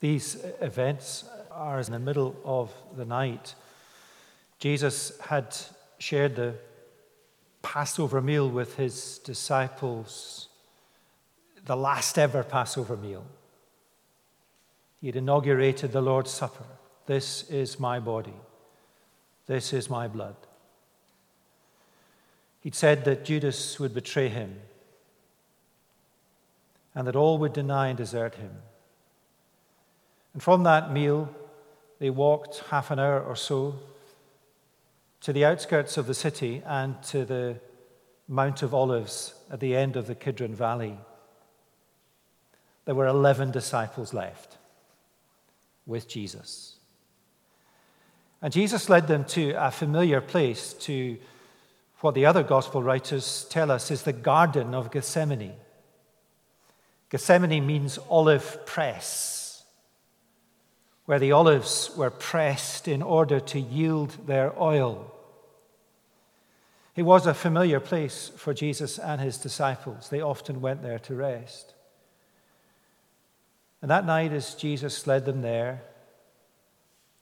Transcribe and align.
These 0.00 0.42
events 0.60 1.24
are 1.50 1.78
in 1.78 1.92
the 1.92 1.98
middle 1.98 2.34
of 2.44 2.72
the 2.96 3.04
night. 3.04 3.54
Jesus 4.58 5.18
had 5.20 5.56
shared 5.98 6.36
the 6.36 6.54
Passover 7.62 8.22
meal 8.22 8.48
with 8.48 8.76
his 8.76 9.18
disciples, 9.18 10.48
the 11.66 11.76
last 11.76 12.18
ever 12.18 12.42
Passover 12.42 12.96
meal. 12.96 13.26
He 15.00 15.08
had 15.08 15.16
inaugurated 15.16 15.92
the 15.92 16.00
Lord's 16.00 16.30
Supper. 16.30 16.64
This 17.06 17.48
is 17.50 17.78
my 17.78 18.00
body. 18.00 18.34
This 19.46 19.72
is 19.72 19.90
my 19.90 20.08
blood. 20.08 20.36
He'd 22.60 22.74
said 22.74 23.04
that 23.04 23.24
Judas 23.24 23.78
would 23.78 23.94
betray 23.94 24.28
him 24.28 24.60
and 26.94 27.06
that 27.06 27.16
all 27.16 27.38
would 27.38 27.52
deny 27.52 27.88
and 27.88 27.98
desert 27.98 28.34
him. 28.34 28.52
And 30.32 30.42
from 30.42 30.62
that 30.64 30.92
meal, 30.92 31.28
they 31.98 32.10
walked 32.10 32.60
half 32.70 32.90
an 32.90 32.98
hour 32.98 33.20
or 33.20 33.36
so 33.36 33.74
to 35.20 35.32
the 35.32 35.44
outskirts 35.44 35.96
of 35.96 36.06
the 36.06 36.14
city 36.14 36.62
and 36.64 37.02
to 37.04 37.24
the 37.24 37.56
Mount 38.28 38.62
of 38.62 38.72
Olives 38.72 39.34
at 39.50 39.60
the 39.60 39.76
end 39.76 39.96
of 39.96 40.06
the 40.06 40.14
Kidron 40.14 40.54
Valley. 40.54 40.96
There 42.84 42.94
were 42.94 43.06
11 43.06 43.50
disciples 43.50 44.14
left 44.14 44.56
with 45.84 46.08
Jesus. 46.08 46.76
And 48.40 48.52
Jesus 48.52 48.88
led 48.88 49.08
them 49.08 49.24
to 49.26 49.50
a 49.52 49.70
familiar 49.70 50.20
place, 50.20 50.72
to 50.74 51.18
what 52.00 52.14
the 52.14 52.24
other 52.24 52.42
gospel 52.42 52.82
writers 52.82 53.46
tell 53.50 53.70
us 53.70 53.90
is 53.90 54.02
the 54.02 54.12
Garden 54.12 54.74
of 54.74 54.90
Gethsemane. 54.90 55.52
Gethsemane 57.10 57.66
means 57.66 57.98
olive 58.08 58.64
press, 58.64 59.39
where 61.10 61.18
the 61.18 61.32
olives 61.32 61.90
were 61.96 62.08
pressed 62.08 62.86
in 62.86 63.02
order 63.02 63.40
to 63.40 63.58
yield 63.58 64.16
their 64.28 64.56
oil. 64.62 65.12
It 66.94 67.02
was 67.02 67.26
a 67.26 67.34
familiar 67.34 67.80
place 67.80 68.30
for 68.36 68.54
Jesus 68.54 68.96
and 68.96 69.20
his 69.20 69.36
disciples. 69.36 70.08
They 70.08 70.20
often 70.20 70.60
went 70.60 70.84
there 70.84 71.00
to 71.00 71.16
rest. 71.16 71.74
And 73.82 73.90
that 73.90 74.06
night, 74.06 74.32
as 74.32 74.54
Jesus 74.54 75.04
led 75.08 75.24
them 75.24 75.42
there, 75.42 75.82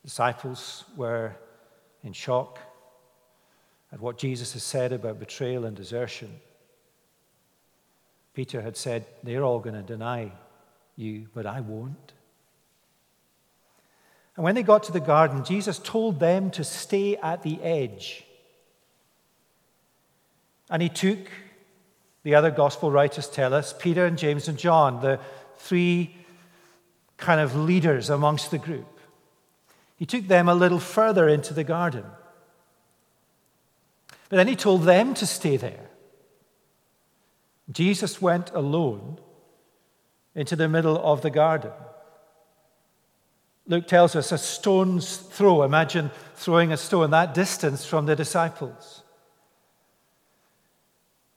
disciples 0.05 0.85
were 0.95 1.35
in 2.05 2.13
shock 2.13 2.59
at 3.91 4.03
what 4.03 4.19
Jesus 4.19 4.53
had 4.53 4.61
said 4.61 4.93
about 4.93 5.19
betrayal 5.19 5.65
and 5.65 5.75
desertion. 5.75 6.41
Peter 8.35 8.61
had 8.61 8.77
said, 8.77 9.07
They're 9.23 9.45
all 9.45 9.61
going 9.61 9.77
to 9.77 9.83
deny 9.83 10.31
you, 10.95 11.29
but 11.33 11.47
I 11.47 11.63
won't. 11.63 12.13
And 14.39 14.45
when 14.45 14.55
they 14.55 14.63
got 14.63 14.85
to 14.85 14.93
the 14.93 15.01
garden, 15.01 15.43
Jesus 15.43 15.81
told 15.81 16.21
them 16.21 16.53
to 16.53 16.63
stay 16.63 17.17
at 17.17 17.43
the 17.43 17.61
edge. 17.61 18.23
And 20.71 20.81
he 20.81 20.89
took, 20.89 21.19
the 22.23 22.37
other 22.37 22.53
gospel 22.53 22.93
writers 22.93 23.29
tell 23.29 23.53
us, 23.53 23.75
Peter 23.77 24.07
and 24.07 24.17
James 24.17 24.47
and 24.47 24.57
John, 24.57 25.01
the 25.01 25.19
three 25.57 26.15
kind 27.17 27.41
of 27.41 27.57
leaders 27.57 28.11
amongst 28.11 28.53
the 28.53 28.59
group. 28.59 29.01
He 29.97 30.07
took 30.07 30.29
them 30.29 30.49
a 30.49 30.55
little 30.55 30.79
further 30.79 31.29
into 31.29 31.53
the 31.53 31.65
garden. 31.65 32.05
But 34.29 34.37
then 34.37 34.47
he 34.47 34.55
told 34.55 34.85
them 34.85 35.15
to 35.15 35.27
stay 35.27 35.57
there. 35.57 35.91
Jesus 37.73 38.23
went 38.23 38.53
alone 38.53 39.19
into 40.37 40.55
the 40.55 40.69
middle 40.69 40.97
of 40.97 41.23
the 41.23 41.31
garden. 41.31 41.73
Luke 43.69 43.87
tells 43.87 44.17
us 44.17 44.33
a 44.33 44.39
stone's 44.39 45.19
throw. 45.19 45.63
Imagine 45.63 46.11
throwing 46.35 46.73
a 46.73 46.77
stone 46.77 47.11
that 47.11 47.35
distance 47.35 47.85
from 47.85 48.07
the 48.07 48.17
disciples. 48.17 49.03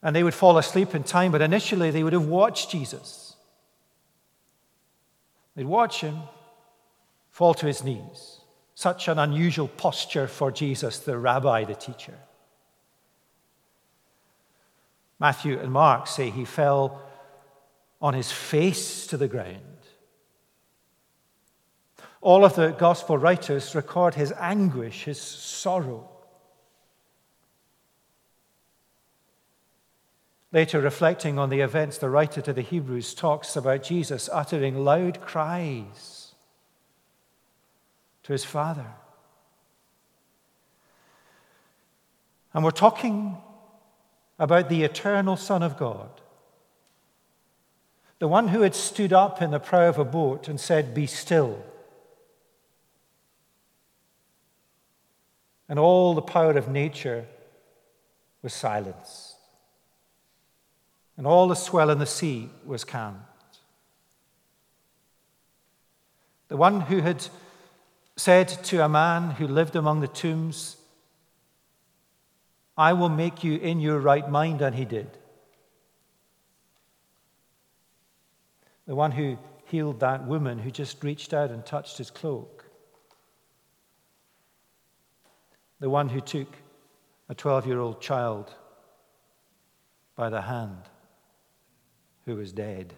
And 0.02 0.16
they 0.16 0.24
would 0.24 0.34
fall 0.34 0.58
asleep 0.58 0.94
in 0.94 1.04
time, 1.04 1.30
but 1.30 1.42
initially 1.42 1.90
they 1.90 2.02
would 2.02 2.14
have 2.14 2.26
watched 2.26 2.70
Jesus. 2.70 3.36
They'd 5.54 5.66
watch 5.66 6.00
him 6.00 6.22
fall 7.30 7.52
to 7.54 7.66
his 7.66 7.84
knees. 7.84 8.40
Such 8.74 9.08
an 9.08 9.18
unusual 9.18 9.68
posture 9.68 10.26
for 10.26 10.50
Jesus, 10.50 10.98
the 10.98 11.18
rabbi, 11.18 11.64
the 11.64 11.74
teacher. 11.74 12.18
Matthew 15.20 15.60
and 15.60 15.70
Mark 15.70 16.06
say 16.06 16.30
he 16.30 16.46
fell 16.46 17.02
on 18.00 18.14
his 18.14 18.32
face 18.32 19.06
to 19.08 19.18
the 19.18 19.28
ground. 19.28 19.71
All 22.22 22.44
of 22.44 22.54
the 22.54 22.70
gospel 22.70 23.18
writers 23.18 23.74
record 23.74 24.14
his 24.14 24.32
anguish, 24.38 25.04
his 25.04 25.20
sorrow. 25.20 26.08
Later, 30.52 30.80
reflecting 30.80 31.36
on 31.38 31.48
the 31.48 31.62
events, 31.62 31.98
the 31.98 32.08
writer 32.08 32.40
to 32.40 32.52
the 32.52 32.62
Hebrews 32.62 33.14
talks 33.14 33.56
about 33.56 33.82
Jesus 33.82 34.28
uttering 34.32 34.84
loud 34.84 35.20
cries 35.20 36.34
to 38.22 38.32
his 38.32 38.44
Father. 38.44 38.86
And 42.54 42.62
we're 42.62 42.70
talking 42.70 43.38
about 44.38 44.68
the 44.68 44.84
eternal 44.84 45.36
Son 45.36 45.64
of 45.64 45.76
God, 45.76 46.20
the 48.20 48.28
one 48.28 48.48
who 48.48 48.60
had 48.60 48.76
stood 48.76 49.12
up 49.12 49.42
in 49.42 49.50
the 49.50 49.58
prow 49.58 49.88
of 49.88 49.98
a 49.98 50.04
boat 50.04 50.46
and 50.46 50.60
said, 50.60 50.94
Be 50.94 51.06
still. 51.06 51.64
And 55.72 55.78
all 55.78 56.12
the 56.12 56.20
power 56.20 56.52
of 56.58 56.68
nature 56.68 57.24
was 58.42 58.52
silenced, 58.52 59.36
and 61.16 61.26
all 61.26 61.48
the 61.48 61.54
swell 61.54 61.88
in 61.88 61.98
the 61.98 62.04
sea 62.04 62.50
was 62.66 62.84
calmed. 62.84 63.16
The 66.48 66.58
one 66.58 66.82
who 66.82 67.00
had 67.00 67.26
said 68.16 68.48
to 68.64 68.84
a 68.84 68.88
man 68.90 69.30
who 69.30 69.48
lived 69.48 69.74
among 69.74 70.00
the 70.00 70.08
tombs, 70.08 70.76
I 72.76 72.92
will 72.92 73.08
make 73.08 73.42
you 73.42 73.56
in 73.56 73.80
your 73.80 73.98
right 73.98 74.30
mind, 74.30 74.60
and 74.60 74.74
he 74.74 74.84
did. 74.84 75.08
The 78.86 78.94
one 78.94 79.12
who 79.12 79.38
healed 79.64 80.00
that 80.00 80.26
woman 80.26 80.58
who 80.58 80.70
just 80.70 81.02
reached 81.02 81.32
out 81.32 81.50
and 81.50 81.64
touched 81.64 81.96
his 81.96 82.10
cloak. 82.10 82.61
The 85.82 85.90
one 85.90 86.10
who 86.10 86.20
took 86.20 86.46
a 87.28 87.34
12 87.34 87.66
year 87.66 87.80
old 87.80 88.00
child 88.00 88.54
by 90.14 90.30
the 90.30 90.42
hand 90.42 90.82
who 92.24 92.36
was 92.36 92.52
dead 92.52 92.94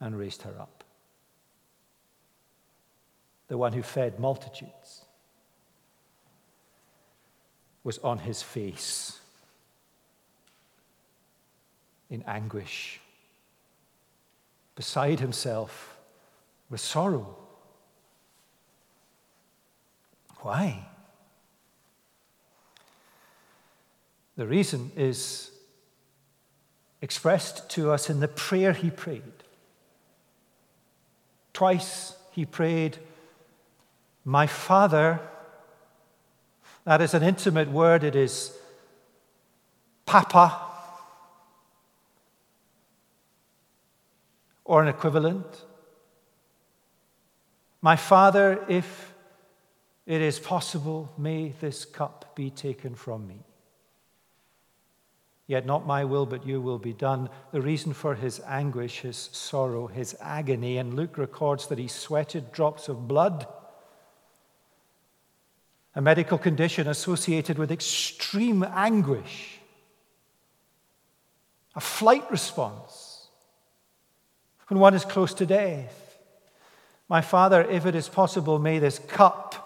and 0.00 0.18
raised 0.18 0.42
her 0.42 0.60
up. 0.60 0.82
The 3.46 3.56
one 3.56 3.72
who 3.72 3.84
fed 3.84 4.18
multitudes 4.18 5.04
was 7.84 7.98
on 7.98 8.18
his 8.18 8.42
face 8.42 9.20
in 12.10 12.24
anguish, 12.24 12.98
beside 14.74 15.20
himself 15.20 15.96
with 16.68 16.80
sorrow. 16.80 17.39
Why? 20.42 20.86
The 24.36 24.46
reason 24.46 24.90
is 24.96 25.50
expressed 27.02 27.68
to 27.70 27.90
us 27.90 28.08
in 28.08 28.20
the 28.20 28.28
prayer 28.28 28.72
he 28.72 28.90
prayed. 28.90 29.22
Twice 31.52 32.14
he 32.32 32.46
prayed, 32.46 32.98
My 34.24 34.46
Father, 34.46 35.20
that 36.84 37.00
is 37.02 37.12
an 37.12 37.22
intimate 37.22 37.70
word. 37.70 38.02
It 38.02 38.16
is 38.16 38.56
papa 40.06 40.58
or 44.64 44.82
an 44.82 44.88
equivalent. 44.88 45.64
My 47.82 47.96
Father, 47.96 48.64
if 48.68 49.09
it 50.10 50.20
is 50.20 50.40
possible, 50.40 51.12
may 51.16 51.54
this 51.60 51.84
cup 51.84 52.34
be 52.34 52.50
taken 52.50 52.94
from 52.94 53.28
me. 53.28 53.44
Yet 55.46 55.66
not 55.66 55.86
my 55.86 56.04
will, 56.04 56.26
but 56.26 56.46
your 56.46 56.60
will 56.60 56.78
be 56.78 56.92
done. 56.92 57.28
The 57.52 57.60
reason 57.60 57.92
for 57.92 58.16
his 58.16 58.40
anguish, 58.46 59.00
his 59.00 59.30
sorrow, 59.32 59.86
his 59.86 60.16
agony, 60.20 60.78
and 60.78 60.94
Luke 60.94 61.16
records 61.16 61.68
that 61.68 61.78
he 61.78 61.88
sweated 61.88 62.50
drops 62.50 62.88
of 62.88 63.06
blood 63.06 63.46
a 65.94 66.00
medical 66.00 66.38
condition 66.38 66.86
associated 66.86 67.58
with 67.58 67.72
extreme 67.72 68.64
anguish, 68.64 69.58
a 71.74 71.80
flight 71.80 72.28
response 72.30 73.28
when 74.68 74.78
one 74.78 74.94
is 74.94 75.04
close 75.04 75.34
to 75.34 75.46
death. 75.46 76.18
My 77.08 77.20
Father, 77.20 77.62
if 77.62 77.86
it 77.86 77.94
is 77.96 78.08
possible, 78.08 78.58
may 78.58 78.78
this 78.78 79.00
cup, 79.00 79.59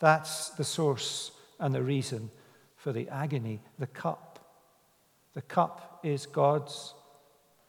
that's 0.00 0.50
the 0.50 0.64
source 0.64 1.30
and 1.58 1.74
the 1.74 1.82
reason 1.82 2.30
for 2.76 2.92
the 2.92 3.08
agony, 3.08 3.60
the 3.78 3.86
cup. 3.86 4.38
The 5.34 5.42
cup 5.42 6.00
is 6.02 6.26
God's 6.26 6.94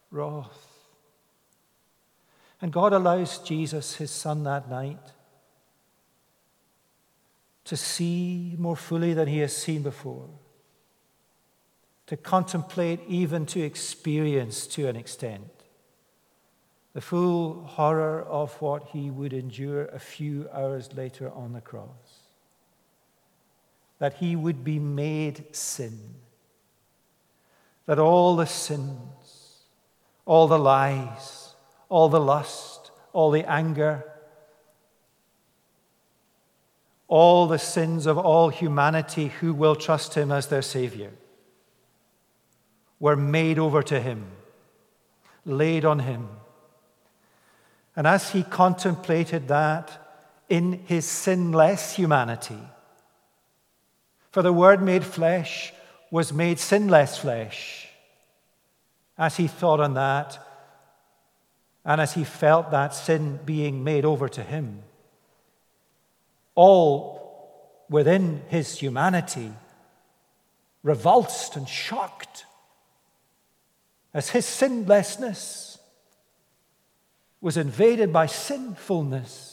wrath. 0.10 0.68
And 2.62 2.72
God 2.72 2.94
allows 2.94 3.40
Jesus, 3.40 3.96
his 3.96 4.12
son, 4.12 4.44
that 4.44 4.70
night 4.70 5.00
to 7.66 7.78
see 7.78 8.56
more 8.58 8.76
fully 8.76 9.14
than 9.14 9.28
he 9.28 9.40
has 9.40 9.56
seen 9.56 9.82
before, 9.84 10.30
to 12.08 12.18
contemplate, 12.18 13.00
even 13.08 13.46
to 13.48 13.62
experience 13.62 14.68
to 14.68 14.88
an 14.88 14.96
extent, 14.96 15.50
the 16.94 17.02
full 17.02 17.64
horror 17.64 18.22
of 18.24 18.54
what 18.62 18.90
he 18.90 19.10
would 19.10 19.32
endure 19.32 19.86
a 19.86 20.00
few 20.00 20.50
hours 20.52 20.94
later 20.94 21.32
on 21.32 21.54
the 21.54 21.62
cross. 21.62 22.01
That 24.02 24.16
he 24.16 24.36
would 24.36 24.64
be 24.64 24.80
made 24.80 25.56
sin. 25.56 26.16
That 27.86 28.00
all 28.00 28.36
the 28.36 28.48
sins, 28.48 29.60
all 30.26 30.48
the 30.48 30.58
lies, 30.58 31.54
all 31.88 32.10
the 32.10 32.20
lust, 32.20 32.90
all 33.14 33.30
the 33.30 33.48
anger, 33.48 34.04
all 37.08 37.46
the 37.46 37.60
sins 37.60 38.08
of 38.08 38.18
all 38.18 38.50
humanity 38.50 39.28
who 39.28 39.54
will 39.54 39.76
trust 39.76 40.16
him 40.16 40.32
as 40.32 40.48
their 40.48 40.64
Savior 40.64 41.12
were 43.00 43.16
made 43.16 43.60
over 43.60 43.84
to 43.84 44.00
him, 44.00 44.32
laid 45.46 45.86
on 45.86 46.00
him. 46.00 46.28
And 47.96 48.08
as 48.08 48.32
he 48.32 48.42
contemplated 48.42 49.48
that 49.50 49.92
in 50.50 50.82
his 50.88 51.06
sinless 51.06 51.94
humanity, 51.94 52.58
for 54.32 54.42
the 54.42 54.54
Word 54.54 54.82
made 54.82 55.04
flesh 55.04 55.74
was 56.10 56.34
made 56.34 56.60
sinless 56.60 57.18
flesh, 57.18 57.88
as 59.18 59.38
he 59.38 59.48
thought 59.48 59.80
on 59.80 59.94
that, 59.94 60.40
and 61.86 62.02
as 62.02 62.14
he 62.14 62.24
felt 62.24 62.72
that 62.72 62.94
sin 62.94 63.40
being 63.46 63.84
made 63.84 64.06
over 64.06 64.28
to 64.30 64.44
him, 64.44 64.84
all 66.56 67.86
within 67.90 68.42
his 68.48 68.78
humanity, 68.80 69.52
revulsed 70.84 71.56
and 71.56 71.68
shocked 71.68 72.46
as 74.14 74.30
his 74.30 74.46
sinlessness 74.46 75.78
was 77.40 77.58
invaded 77.58 78.12
by 78.12 78.26
sinfulness. 78.26 79.51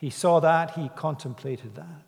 He 0.00 0.08
saw 0.08 0.40
that, 0.40 0.70
he 0.70 0.88
contemplated 0.96 1.74
that. 1.74 2.02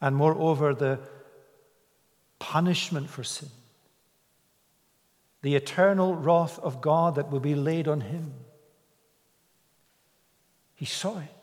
And 0.00 0.16
moreover, 0.16 0.74
the 0.74 0.98
punishment 2.38 3.10
for 3.10 3.22
sin 3.22 3.50
the 5.42 5.54
eternal 5.54 6.14
wrath 6.14 6.58
of 6.58 6.80
God 6.80 7.14
that 7.14 7.30
will 7.30 7.40
be 7.40 7.54
laid 7.54 7.88
on 7.88 8.02
him. 8.02 8.34
He 10.74 10.84
saw 10.84 11.18
it, 11.18 11.34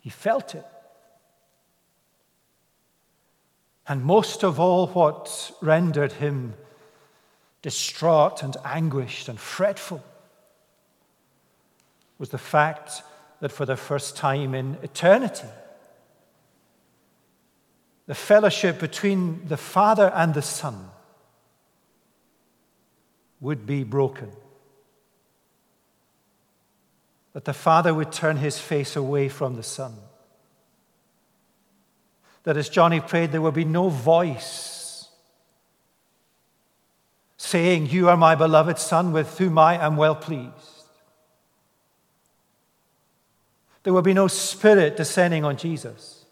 he 0.00 0.10
felt 0.10 0.54
it. 0.54 0.64
And 3.88 4.04
most 4.04 4.44
of 4.44 4.60
all, 4.60 4.86
what 4.88 5.50
rendered 5.60 6.12
him 6.12 6.54
distraught 7.62 8.42
and 8.42 8.56
anguished 8.64 9.28
and 9.28 9.38
fretful 9.38 10.02
was 12.22 12.28
the 12.28 12.38
fact 12.38 13.02
that 13.40 13.50
for 13.50 13.66
the 13.66 13.76
first 13.76 14.16
time 14.16 14.54
in 14.54 14.78
eternity, 14.80 15.48
the 18.06 18.14
fellowship 18.14 18.78
between 18.78 19.44
the 19.48 19.56
Father 19.56 20.08
and 20.14 20.32
the 20.32 20.40
Son 20.40 20.88
would 23.40 23.66
be 23.66 23.82
broken. 23.82 24.30
That 27.32 27.44
the 27.44 27.52
Father 27.52 27.92
would 27.92 28.12
turn 28.12 28.36
his 28.36 28.56
face 28.56 28.94
away 28.94 29.28
from 29.28 29.56
the 29.56 29.64
Son. 29.64 29.92
That 32.44 32.56
as 32.56 32.68
Johnny 32.68 33.00
prayed, 33.00 33.32
there 33.32 33.42
would 33.42 33.54
be 33.54 33.64
no 33.64 33.88
voice 33.88 35.08
saying, 37.36 37.86
You 37.86 38.08
are 38.08 38.16
my 38.16 38.36
beloved 38.36 38.78
Son, 38.78 39.12
with 39.12 39.38
whom 39.38 39.58
I 39.58 39.84
am 39.84 39.96
well 39.96 40.14
pleased. 40.14 40.71
There 43.82 43.92
will 43.92 44.02
be 44.02 44.14
no 44.14 44.28
spirit 44.28 44.96
descending 44.96 45.44
on 45.44 45.56
Jesus. 45.56 46.24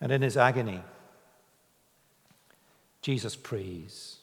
And 0.00 0.12
in 0.12 0.22
his 0.22 0.36
agony, 0.36 0.82
Jesus 3.00 3.36
prays. 3.36 4.16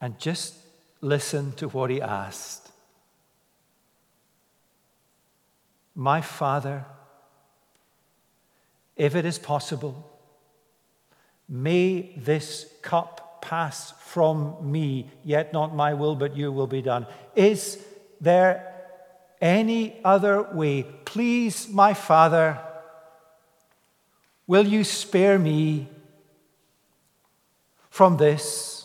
And 0.00 0.18
just 0.18 0.54
listen 1.00 1.52
to 1.52 1.68
what 1.68 1.90
he 1.90 2.00
asked. 2.00 2.70
My 5.94 6.20
Father, 6.20 6.84
if 8.96 9.14
it 9.14 9.24
is 9.24 9.38
possible, 9.38 10.10
may 11.48 12.12
this 12.16 12.66
cup 12.82 13.29
pass 13.42 13.92
from 14.06 14.56
me, 14.60 15.10
yet 15.24 15.52
not 15.52 15.74
my 15.74 15.94
will, 15.94 16.16
but 16.16 16.36
your 16.36 16.52
will 16.52 16.66
be 16.66 16.82
done. 16.82 17.06
Is 17.34 17.82
there 18.20 18.66
any 19.40 20.00
other 20.04 20.42
way? 20.42 20.82
Please, 21.04 21.68
my 21.68 21.94
Father, 21.94 22.60
Will 24.50 24.66
you 24.66 24.82
spare 24.82 25.38
me 25.38 25.86
from 27.88 28.16
this? 28.16 28.84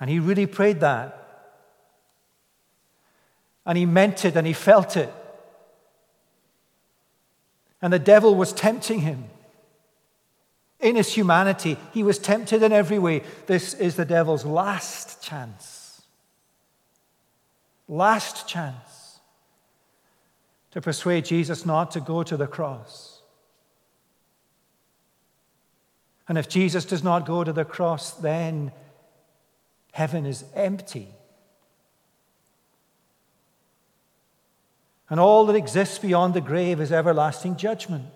And 0.00 0.08
he 0.08 0.18
really 0.20 0.46
prayed 0.46 0.80
that. 0.80 1.52
And 3.66 3.76
he 3.76 3.84
meant 3.84 4.24
it 4.24 4.36
and 4.36 4.46
he 4.46 4.54
felt 4.54 4.96
it. 4.96 5.12
And 7.80 7.92
the 7.92 7.98
devil 7.98 8.34
was 8.34 8.52
tempting 8.52 9.00
him. 9.00 9.24
In 10.80 10.96
his 10.96 11.12
humanity, 11.12 11.76
he 11.92 12.02
was 12.02 12.18
tempted 12.18 12.62
in 12.62 12.72
every 12.72 12.98
way. 12.98 13.22
This 13.46 13.74
is 13.74 13.96
the 13.96 14.04
devil's 14.04 14.44
last 14.44 15.22
chance. 15.22 16.02
Last 17.88 18.46
chance 18.46 19.20
to 20.70 20.80
persuade 20.80 21.24
Jesus 21.24 21.64
not 21.64 21.90
to 21.92 22.00
go 22.00 22.22
to 22.22 22.36
the 22.36 22.46
cross. 22.46 23.22
And 26.28 26.36
if 26.36 26.48
Jesus 26.48 26.84
does 26.84 27.02
not 27.02 27.26
go 27.26 27.42
to 27.42 27.52
the 27.52 27.64
cross, 27.64 28.12
then 28.12 28.70
heaven 29.92 30.26
is 30.26 30.44
empty. 30.54 31.08
And 35.10 35.18
all 35.18 35.46
that 35.46 35.56
exists 35.56 35.98
beyond 35.98 36.34
the 36.34 36.40
grave 36.40 36.80
is 36.80 36.92
everlasting 36.92 37.56
judgment. 37.56 38.12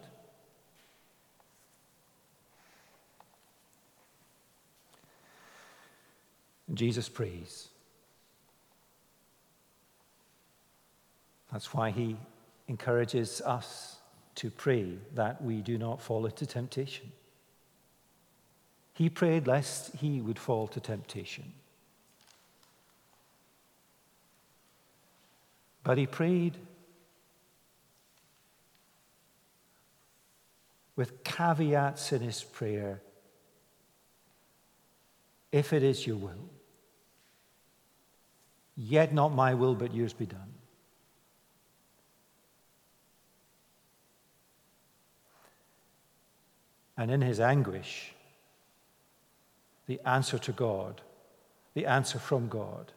And 6.68 6.76
Jesus 6.76 7.08
prays. 7.08 7.68
That's 11.50 11.74
why 11.74 11.90
he 11.90 12.16
encourages 12.68 13.40
us 13.42 13.96
to 14.36 14.50
pray 14.50 14.96
that 15.14 15.42
we 15.42 15.60
do 15.60 15.76
not 15.76 16.00
fall 16.00 16.24
into 16.24 16.46
temptation. 16.46 17.12
He 18.94 19.10
prayed 19.10 19.46
lest 19.46 19.94
he 19.96 20.20
would 20.20 20.38
fall 20.38 20.66
to 20.68 20.80
temptation. 20.80 21.52
But 25.84 25.98
he 25.98 26.06
prayed 26.06 26.56
with 30.96 31.24
caveats 31.24 32.12
in 32.12 32.20
his 32.20 32.42
prayer 32.42 33.00
if 35.52 35.74
it 35.74 35.82
is 35.82 36.06
your 36.06 36.16
will, 36.16 36.48
yet 38.74 39.12
not 39.12 39.34
my 39.34 39.52
will, 39.52 39.74
but 39.74 39.94
yours 39.94 40.14
be 40.14 40.24
done. 40.24 40.54
And 46.96 47.10
in 47.10 47.20
his 47.20 47.38
anguish, 47.38 48.12
the 49.86 50.00
answer 50.06 50.38
to 50.38 50.52
God, 50.52 51.02
the 51.74 51.86
answer 51.86 52.18
from 52.18 52.48
God, 52.48 52.92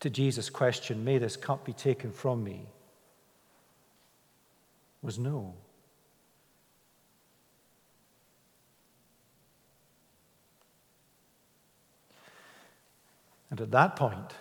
to 0.00 0.10
Jesus' 0.10 0.50
question, 0.50 1.04
May 1.04 1.18
this 1.18 1.36
cup 1.36 1.64
be 1.64 1.72
taken 1.72 2.10
from 2.10 2.42
me, 2.42 2.66
was 5.02 5.18
no. 5.18 5.54
And 13.50 13.60
at 13.60 13.70
that 13.72 13.96
point, 13.96 14.32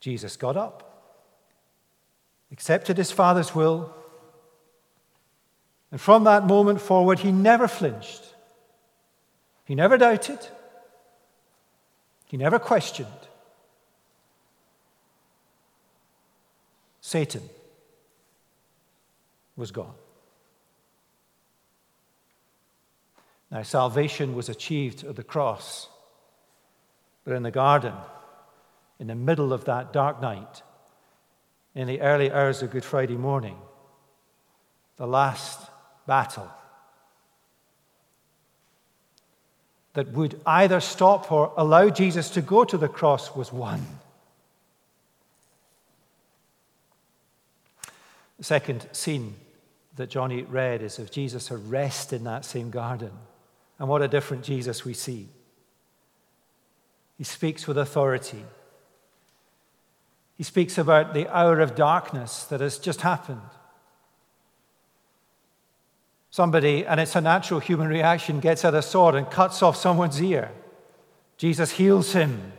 Jesus 0.00 0.36
got 0.36 0.56
up, 0.56 1.16
accepted 2.50 2.96
his 2.96 3.10
Father's 3.10 3.54
will, 3.54 3.94
and 5.90 6.00
from 6.00 6.24
that 6.24 6.44
moment 6.44 6.80
forward, 6.80 7.20
he 7.20 7.30
never 7.30 7.68
flinched. 7.68 8.34
He 9.64 9.76
never 9.76 9.96
doubted. 9.96 10.40
He 12.26 12.36
never 12.36 12.58
questioned. 12.58 13.08
Satan 17.00 17.48
was 19.56 19.70
gone. 19.70 19.94
Now, 23.52 23.62
salvation 23.62 24.34
was 24.34 24.48
achieved 24.48 25.04
at 25.04 25.14
the 25.14 25.22
cross, 25.22 25.88
but 27.24 27.34
in 27.34 27.42
the 27.42 27.50
garden, 27.50 27.94
in 28.98 29.06
the 29.06 29.14
middle 29.14 29.52
of 29.52 29.64
that 29.64 29.92
dark 29.92 30.20
night, 30.20 30.62
in 31.74 31.88
the 31.88 32.00
early 32.00 32.30
hours 32.30 32.62
of 32.62 32.70
Good 32.70 32.84
Friday 32.84 33.16
morning, 33.16 33.56
the 34.96 35.06
last 35.06 35.60
battle 36.06 36.50
that 39.94 40.12
would 40.12 40.40
either 40.44 40.80
stop 40.80 41.30
or 41.32 41.52
allow 41.56 41.88
Jesus 41.88 42.30
to 42.30 42.42
go 42.42 42.64
to 42.64 42.76
the 42.76 42.88
cross 42.88 43.34
was 43.34 43.52
won. 43.52 43.84
The 48.38 48.44
second 48.44 48.86
scene 48.92 49.34
that 49.96 50.10
Johnny 50.10 50.42
read 50.42 50.82
is 50.82 50.98
of 50.98 51.10
Jesus 51.10 51.50
arrest 51.50 52.12
in 52.12 52.24
that 52.24 52.44
same 52.44 52.70
garden. 52.70 53.12
And 53.78 53.88
what 53.88 54.02
a 54.02 54.08
different 54.08 54.44
Jesus 54.44 54.84
we 54.84 54.94
see. 54.94 55.28
He 57.16 57.24
speaks 57.24 57.66
with 57.66 57.78
authority. 57.78 58.44
He 60.36 60.42
speaks 60.42 60.78
about 60.78 61.14
the 61.14 61.28
hour 61.28 61.60
of 61.60 61.74
darkness 61.74 62.44
that 62.44 62.60
has 62.60 62.78
just 62.78 63.02
happened 63.02 63.40
somebody, 66.34 66.84
and 66.84 66.98
it's 66.98 67.14
a 67.14 67.20
natural 67.20 67.60
human 67.60 67.86
reaction, 67.86 68.40
gets 68.40 68.64
out 68.64 68.74
a 68.74 68.82
sword 68.82 69.14
and 69.14 69.30
cuts 69.30 69.62
off 69.62 69.76
someone's 69.76 70.20
ear. 70.20 70.50
Jesus 71.36 71.70
heals 71.70 72.12
him. 72.12 72.52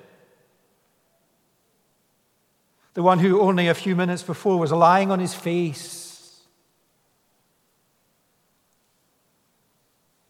The 2.93 3.03
one 3.03 3.19
who 3.19 3.41
only 3.41 3.67
a 3.67 3.73
few 3.73 3.93
minutes 3.93 4.23
before 4.23 4.57
was 4.57 4.71
lying 4.71 5.11
on 5.11 5.19
his 5.19 5.33
face. 5.33 6.39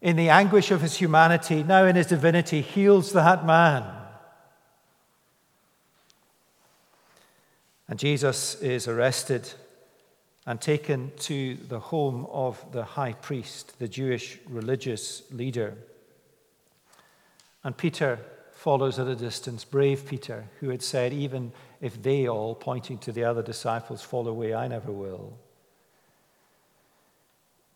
In 0.02 0.16
the 0.16 0.30
anguish 0.30 0.72
of 0.72 0.82
his 0.82 0.96
humanity, 0.96 1.62
now 1.62 1.86
in 1.86 1.96
his 1.96 2.08
divinity, 2.08 2.62
heals 2.62 3.12
that 3.12 3.46
man. 3.46 3.84
And 7.88 8.00
Jesus 8.00 8.56
is 8.62 8.88
arrested 8.88 9.50
and 10.46 10.60
taken 10.60 11.12
to 11.18 11.56
the 11.56 11.80
home 11.80 12.28
of 12.32 12.64
the 12.72 12.84
high 12.84 13.14
priest, 13.14 13.78
the 13.80 13.88
Jewish 13.88 14.40
religious 14.48 15.24
leader. 15.32 15.76
And 17.64 17.76
Peter 17.76 18.20
follows 18.52 19.00
at 19.00 19.08
a 19.08 19.16
distance, 19.16 19.66
brave 19.66 20.06
Peter, 20.08 20.46
who 20.60 20.70
had 20.70 20.82
said, 20.82 21.14
Even 21.14 21.52
if 21.82 22.02
they 22.02 22.28
all, 22.28 22.56
pointing 22.56 22.98
to 23.00 23.12
the 23.12 23.24
other 23.24 23.44
disciples, 23.44 24.02
fall 24.02 24.28
away, 24.28 24.54
I 24.54 24.68
never 24.68 24.92
will. 24.92 25.38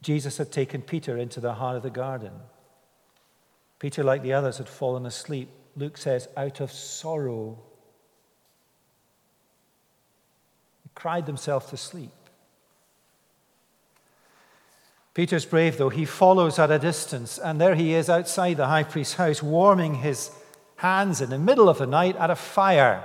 Jesus 0.02 0.38
had 0.38 0.52
taken 0.52 0.82
Peter 0.82 1.18
into 1.18 1.40
the 1.40 1.54
heart 1.54 1.76
of 1.76 1.84
the 1.84 1.90
garden. 1.90 2.32
Peter, 3.80 4.04
like 4.04 4.22
the 4.22 4.34
others, 4.34 4.58
had 4.58 4.70
fallen 4.70 5.06
asleep. 5.06 5.50
Luke 5.76 5.98
says, 5.98 6.28
out 6.38 6.60
of 6.60 6.72
sorrow. 6.72 7.58
He 10.84 10.89
cried 11.00 11.26
themselves 11.26 11.68
to 11.68 11.78
sleep. 11.78 12.12
Peter's 15.14 15.46
brave, 15.46 15.78
though. 15.78 15.90
He 15.90 16.06
follows 16.06 16.60
at 16.60 16.72
a 16.72 16.78
distance, 16.78 17.38
and 17.38 17.60
there 17.60 17.76
he 17.76 17.94
is 17.94 18.10
outside 18.10 18.58
the 18.58 18.68
high 18.68 18.84
priest's 18.84 19.16
house, 19.16 19.42
warming 19.42 19.96
his 19.96 20.32
hands 20.76 21.22
in 21.22 21.30
the 21.30 21.40
middle 21.40 21.70
of 21.70 21.78
the 21.78 21.88
night 21.88 22.16
at 22.18 22.30
a 22.30 22.36
fire. 22.36 23.04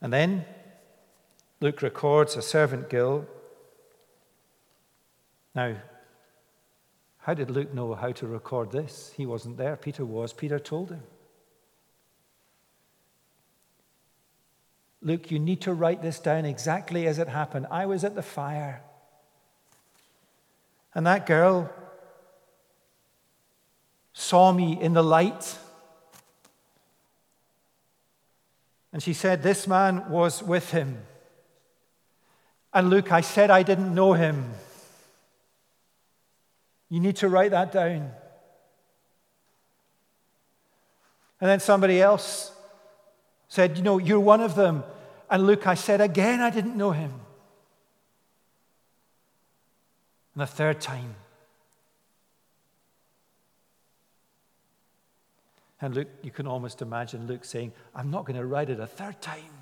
And 0.00 0.12
then 0.12 0.44
Luke 1.60 1.82
records 1.82 2.36
a 2.36 2.42
servant 2.42 2.88
girl. 2.88 3.26
Now, 5.54 5.76
how 7.18 7.34
did 7.34 7.50
Luke 7.50 7.74
know 7.74 7.94
how 7.94 8.12
to 8.12 8.26
record 8.26 8.72
this? 8.72 9.12
He 9.16 9.26
wasn't 9.26 9.58
there. 9.58 9.76
Peter 9.76 10.04
was. 10.04 10.32
Peter 10.32 10.58
told 10.58 10.90
him. 10.90 11.02
Luke, 15.00 15.30
you 15.30 15.38
need 15.38 15.60
to 15.62 15.72
write 15.72 16.02
this 16.02 16.18
down 16.18 16.44
exactly 16.44 17.06
as 17.06 17.18
it 17.18 17.28
happened. 17.28 17.66
I 17.70 17.86
was 17.86 18.04
at 18.04 18.14
the 18.14 18.22
fire. 18.22 18.82
And 20.94 21.06
that 21.06 21.26
girl 21.26 21.70
saw 24.12 24.52
me 24.52 24.80
in 24.80 24.94
the 24.94 25.02
light. 25.02 25.56
And 28.92 29.02
she 29.02 29.12
said, 29.12 29.42
This 29.42 29.68
man 29.68 30.10
was 30.10 30.42
with 30.42 30.70
him. 30.72 30.98
And 32.74 32.90
Luke, 32.90 33.12
I 33.12 33.20
said 33.20 33.50
I 33.50 33.62
didn't 33.62 33.94
know 33.94 34.14
him. 34.14 34.50
You 36.90 37.00
need 37.00 37.16
to 37.16 37.28
write 37.28 37.52
that 37.52 37.70
down. 37.70 38.10
And 41.40 41.48
then 41.48 41.60
somebody 41.60 42.00
else 42.02 42.50
said, 43.48 43.76
You 43.76 43.82
know, 43.82 43.98
you're 43.98 44.20
one 44.20 44.40
of 44.40 44.54
them. 44.54 44.84
And 45.30 45.46
Luke, 45.46 45.66
I 45.66 45.74
said 45.74 46.00
again, 46.00 46.40
I 46.40 46.50
didn't 46.50 46.76
know 46.76 46.92
him. 46.92 47.12
And 50.34 50.42
the 50.42 50.46
third 50.46 50.80
time. 50.80 51.14
And 55.80 55.94
Luke, 55.94 56.08
you 56.22 56.30
can 56.30 56.46
almost 56.46 56.82
imagine 56.82 57.26
Luke 57.26 57.44
saying, 57.44 57.72
I'm 57.94 58.10
not 58.10 58.24
going 58.24 58.38
to 58.38 58.44
write 58.44 58.68
it 58.68 58.80
a 58.80 58.86
third 58.86 59.20
time. 59.20 59.52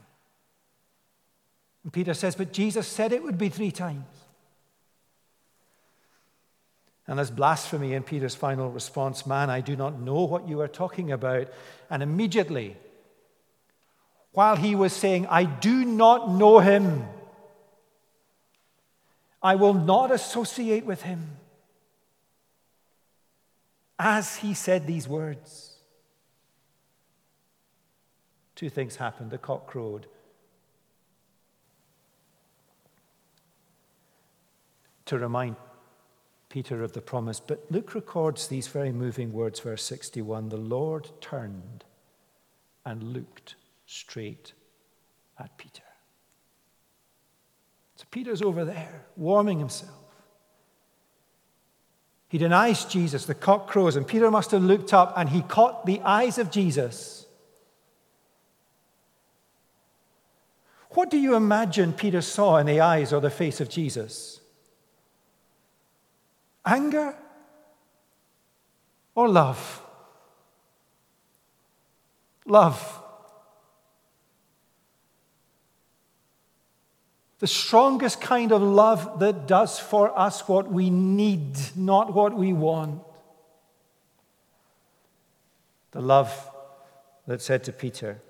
And 1.83 1.93
Peter 1.93 2.15
says, 2.15 2.35
But 2.35 2.53
Jesus 2.53 2.87
said 2.89 3.13
it 3.13 3.23
would 3.23 3.39
be 3.39 3.49
three 3.49 3.71
times. 3.71 4.05
And 7.07 7.19
there's 7.19 7.31
blasphemy 7.31 7.93
in 7.93 8.03
Peter's 8.03 8.35
final 8.35 8.71
response 8.71 9.27
Man, 9.27 9.51
I 9.51 9.61
do 9.61 9.77
not 9.77 10.01
know 10.01 10.25
what 10.25 10.49
you 10.49 10.61
are 10.61 10.69
talking 10.69 11.13
about. 11.13 11.49
And 11.91 12.03
immediately, 12.03 12.77
while 14.37 14.57
he 14.57 14.75
was 14.75 14.93
saying, 14.93 15.27
I 15.29 15.45
do 15.45 15.83
not 15.83 16.31
know 16.31 16.59
him. 16.59 17.09
I 19.43 19.55
will 19.55 19.73
not 19.73 20.13
associate 20.13 20.85
with 20.85 21.01
him. 21.01 21.39
As 23.99 24.37
he 24.37 24.53
said 24.53 24.87
these 24.87 25.09
words, 25.09 25.79
two 28.55 28.69
things 28.69 28.97
happened. 28.97 29.31
The 29.31 29.39
cock 29.39 29.67
crowed. 29.67 30.07
To 35.07 35.19
remind 35.19 35.57
Peter 36.51 36.83
of 36.83 36.93
the 36.93 37.01
promise. 37.01 37.41
But 37.41 37.65
Luke 37.71 37.95
records 37.95 38.49
these 38.49 38.69
very 38.69 38.93
moving 38.93 39.33
words, 39.33 39.61
verse 39.61 39.83
61 39.85 40.51
The 40.51 40.59
Lord 40.59 41.09
turned 41.23 41.85
and 42.85 43.03
looked 43.15 43.55
straight 43.87 44.53
at 45.39 45.57
Peter. 45.57 45.83
So 47.97 48.05
Peter's 48.11 48.43
over 48.43 48.65
there, 48.65 49.07
warming 49.17 49.59
himself. 49.59 49.93
He 52.29 52.39
denies 52.39 52.85
Jesus, 52.85 53.25
the 53.25 53.35
cock 53.35 53.69
crows, 53.69 53.97
and 53.97 54.07
Peter 54.07 54.31
must 54.31 54.51
have 54.51 54.63
looked 54.63 54.93
up 54.93 55.15
and 55.17 55.29
he 55.29 55.43
caught 55.43 55.87
the 55.87 56.01
eyes 56.01 56.39
of 56.39 56.51
Jesus. 56.51 57.27
What 60.91 61.11
do 61.11 61.19
you 61.19 61.35
imagine 61.35 61.93
Peter 61.93 62.21
saw 62.21 62.57
in 62.57 62.67
the 62.67 62.81
eyes 62.81 63.13
or 63.13 63.21
the 63.21 63.31
face 63.31 63.61
of 63.61 63.69
Jesus? 63.69 64.41
Anger 66.65 67.15
or 69.15 69.29
love? 69.29 69.83
Love. 72.45 73.03
The 77.39 77.47
strongest 77.47 78.21
kind 78.21 78.51
of 78.51 78.63
love 78.63 79.19
that 79.19 79.47
does 79.47 79.79
for 79.79 80.19
us 80.19 80.49
what 80.49 80.73
we 80.73 80.89
need, 80.89 81.57
not 81.77 82.15
what 82.15 82.35
we 82.35 82.53
want. 82.53 83.03
The 85.91 86.01
love 86.01 86.51
that 87.27 87.43
said 87.43 87.65
to 87.65 87.73
Peter, 87.73 88.21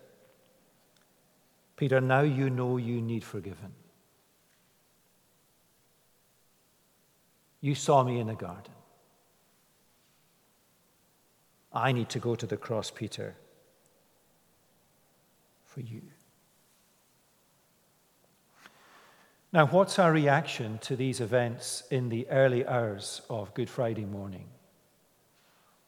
Peter, 1.77 2.01
now 2.01 2.23
you 2.23 2.51
know 2.51 2.79
you 2.79 3.01
need 3.01 3.23
forgiven. 3.23 3.73
You 7.61 7.75
saw 7.75 8.03
me 8.03 8.19
in 8.19 8.27
the 8.27 8.35
garden. 8.35 8.73
I 11.73 11.93
need 11.93 12.09
to 12.11 12.19
go 12.19 12.35
to 12.35 12.47
the 12.47 12.57
cross, 12.57 12.91
Peter, 12.91 13.37
for 15.65 15.81
you. 15.81 16.03
Now, 19.57 19.65
what's 19.65 19.99
our 19.99 20.13
reaction 20.13 20.77
to 20.83 20.97
these 20.97 21.19
events 21.23 21.83
in 21.91 22.11
the 22.11 22.29
early 22.29 22.67
hours 22.67 23.23
of 23.31 23.55
Good 23.55 23.71
Friday 23.71 24.05
morning? 24.05 24.45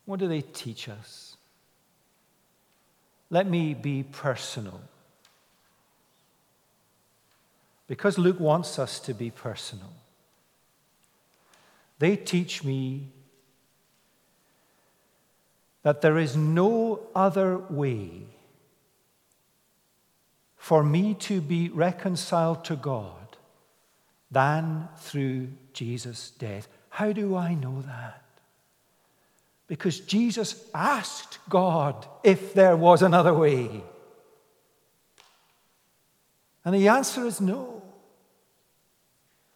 What 0.07 0.21
do 0.21 0.27
they 0.27 0.41
teach 0.41 0.89
us? 0.89 1.37
Let 3.29 3.47
me 3.47 3.75
be 3.75 4.05
personal. 4.05 4.81
Because 7.87 8.17
Luke 8.17 8.41
wants 8.41 8.79
us 8.79 8.99
to 9.01 9.13
be 9.13 9.31
personal. 9.31 9.93
They 11.99 12.17
teach 12.17 12.65
me 12.65 13.11
that 15.83 16.01
there 16.01 16.17
is 16.17 16.35
no 16.39 17.01
other 17.15 17.59
way 17.59 18.29
for 20.57 20.83
me 20.83 21.13
to 21.29 21.43
be 21.43 21.69
reconciled 21.69 22.65
to 22.65 22.75
God 22.75 23.28
than 24.31 24.89
through 24.99 25.49
Jesus' 25.73 26.31
death. 26.31 26.69
How 26.91 27.13
do 27.13 27.37
I 27.37 27.55
know 27.55 27.83
that? 27.83 28.23
Because 29.67 30.01
Jesus 30.01 30.65
asked 30.75 31.39
God 31.49 32.07
if 32.25 32.55
there 32.55 32.77
was 32.77 33.03
another 33.03 33.35
way. 33.35 33.83
And 36.65 36.75
the 36.75 36.89
answer 36.89 37.27
is 37.27 37.41
no. 37.41 37.83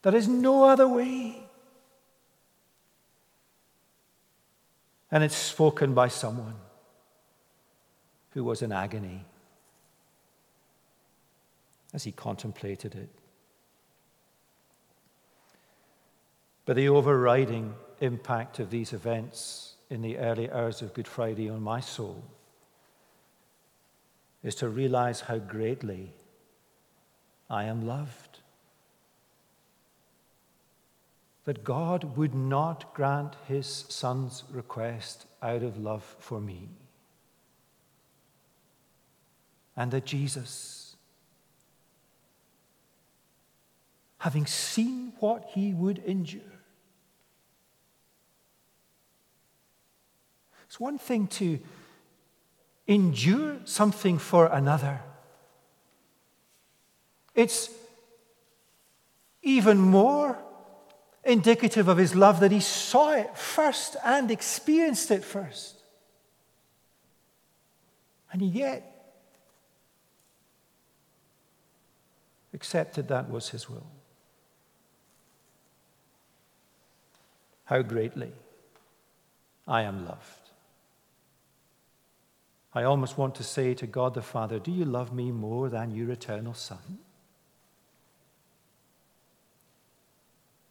There 0.02 0.14
is 0.14 0.28
no 0.28 0.64
other 0.64 0.88
way. 0.88 1.42
And 5.10 5.22
it's 5.22 5.36
spoken 5.36 5.94
by 5.94 6.08
someone 6.08 6.56
who 8.30 8.44
was 8.44 8.62
in 8.62 8.72
agony 8.72 9.24
as 11.92 12.04
he 12.04 12.12
contemplated 12.12 12.94
it. 12.94 13.10
But 16.64 16.76
the 16.76 16.88
overriding 16.88 17.74
impact 18.00 18.58
of 18.58 18.70
these 18.70 18.92
events 18.92 19.74
in 19.90 20.02
the 20.02 20.18
early 20.18 20.50
hours 20.50 20.80
of 20.80 20.94
Good 20.94 21.08
Friday 21.08 21.50
on 21.50 21.60
my 21.60 21.80
soul 21.80 22.24
is 24.42 24.54
to 24.56 24.68
realize 24.68 25.20
how 25.22 25.38
greatly 25.38 26.12
I 27.50 27.64
am 27.64 27.86
loved. 27.86 28.38
That 31.44 31.64
God 31.64 32.16
would 32.16 32.34
not 32.34 32.94
grant 32.94 33.34
his 33.46 33.66
son's 33.66 34.44
request 34.50 35.26
out 35.42 35.62
of 35.62 35.78
love 35.78 36.16
for 36.18 36.40
me. 36.40 36.68
And 39.76 39.90
that 39.90 40.04
Jesus, 40.04 40.96
having 44.18 44.46
seen 44.46 45.12
what 45.18 45.50
he 45.52 45.74
would 45.74 45.98
endure, 45.98 46.51
It's 50.72 50.80
one 50.80 50.96
thing 50.96 51.26
to 51.26 51.58
endure 52.86 53.58
something 53.66 54.16
for 54.16 54.46
another, 54.46 55.02
it's 57.34 57.68
even 59.42 59.76
more 59.76 60.38
indicative 61.24 61.88
of 61.88 61.98
his 61.98 62.14
love 62.14 62.40
that 62.40 62.52
he 62.52 62.60
saw 62.60 63.12
it 63.12 63.36
first 63.36 63.96
and 64.02 64.30
experienced 64.30 65.10
it 65.10 65.22
first. 65.22 65.82
And 68.32 68.40
yet 68.40 69.12
accepted 72.54 73.08
that 73.08 73.28
was 73.28 73.50
his 73.50 73.68
will. 73.68 73.86
How 77.64 77.82
greatly 77.82 78.32
I 79.68 79.82
am 79.82 80.06
loved. 80.06 80.41
I 82.74 82.84
almost 82.84 83.18
want 83.18 83.34
to 83.36 83.44
say 83.44 83.74
to 83.74 83.86
God 83.86 84.14
the 84.14 84.22
Father, 84.22 84.58
Do 84.58 84.70
you 84.70 84.84
love 84.84 85.12
me 85.12 85.30
more 85.30 85.68
than 85.68 85.90
your 85.94 86.10
eternal 86.10 86.54
Son? 86.54 86.98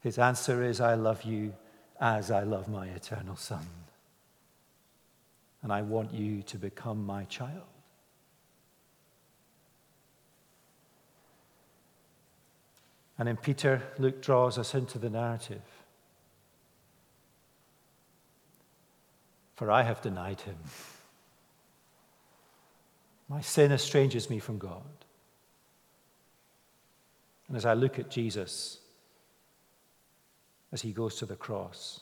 His 0.02 0.18
answer 0.18 0.64
is, 0.64 0.82
I 0.82 0.96
love 0.96 1.24
you 1.24 1.54
as 2.00 2.32
I 2.32 2.42
love 2.42 2.68
my 2.68 2.88
eternal 2.88 3.36
Son. 3.36 3.68
And 5.62 5.72
I 5.72 5.84
want 5.84 6.12
you 6.12 6.42
to 6.42 6.58
become 6.58 7.06
my 7.06 7.26
child. 7.26 7.68
And 13.20 13.30
in 13.30 13.38
Peter, 13.38 13.84
Luke 14.00 14.24
draws 14.24 14.58
us 14.58 14.74
into 14.74 14.98
the 14.98 15.12
narrative. 15.12 15.62
For 19.56 19.70
I 19.70 19.84
have 19.84 20.02
denied 20.02 20.42
him. 20.42 20.58
My 23.32 23.40
sin 23.40 23.72
estranges 23.72 24.30
me 24.30 24.40
from 24.40 24.58
God. 24.58 24.84
And 27.48 27.56
as 27.56 27.66
I 27.66 27.76
look 27.76 27.98
at 27.98 28.10
Jesus, 28.10 28.80
as 30.74 30.82
he 30.82 30.92
goes 30.92 31.16
to 31.16 31.26
the 31.26 31.38
cross, 31.38 32.02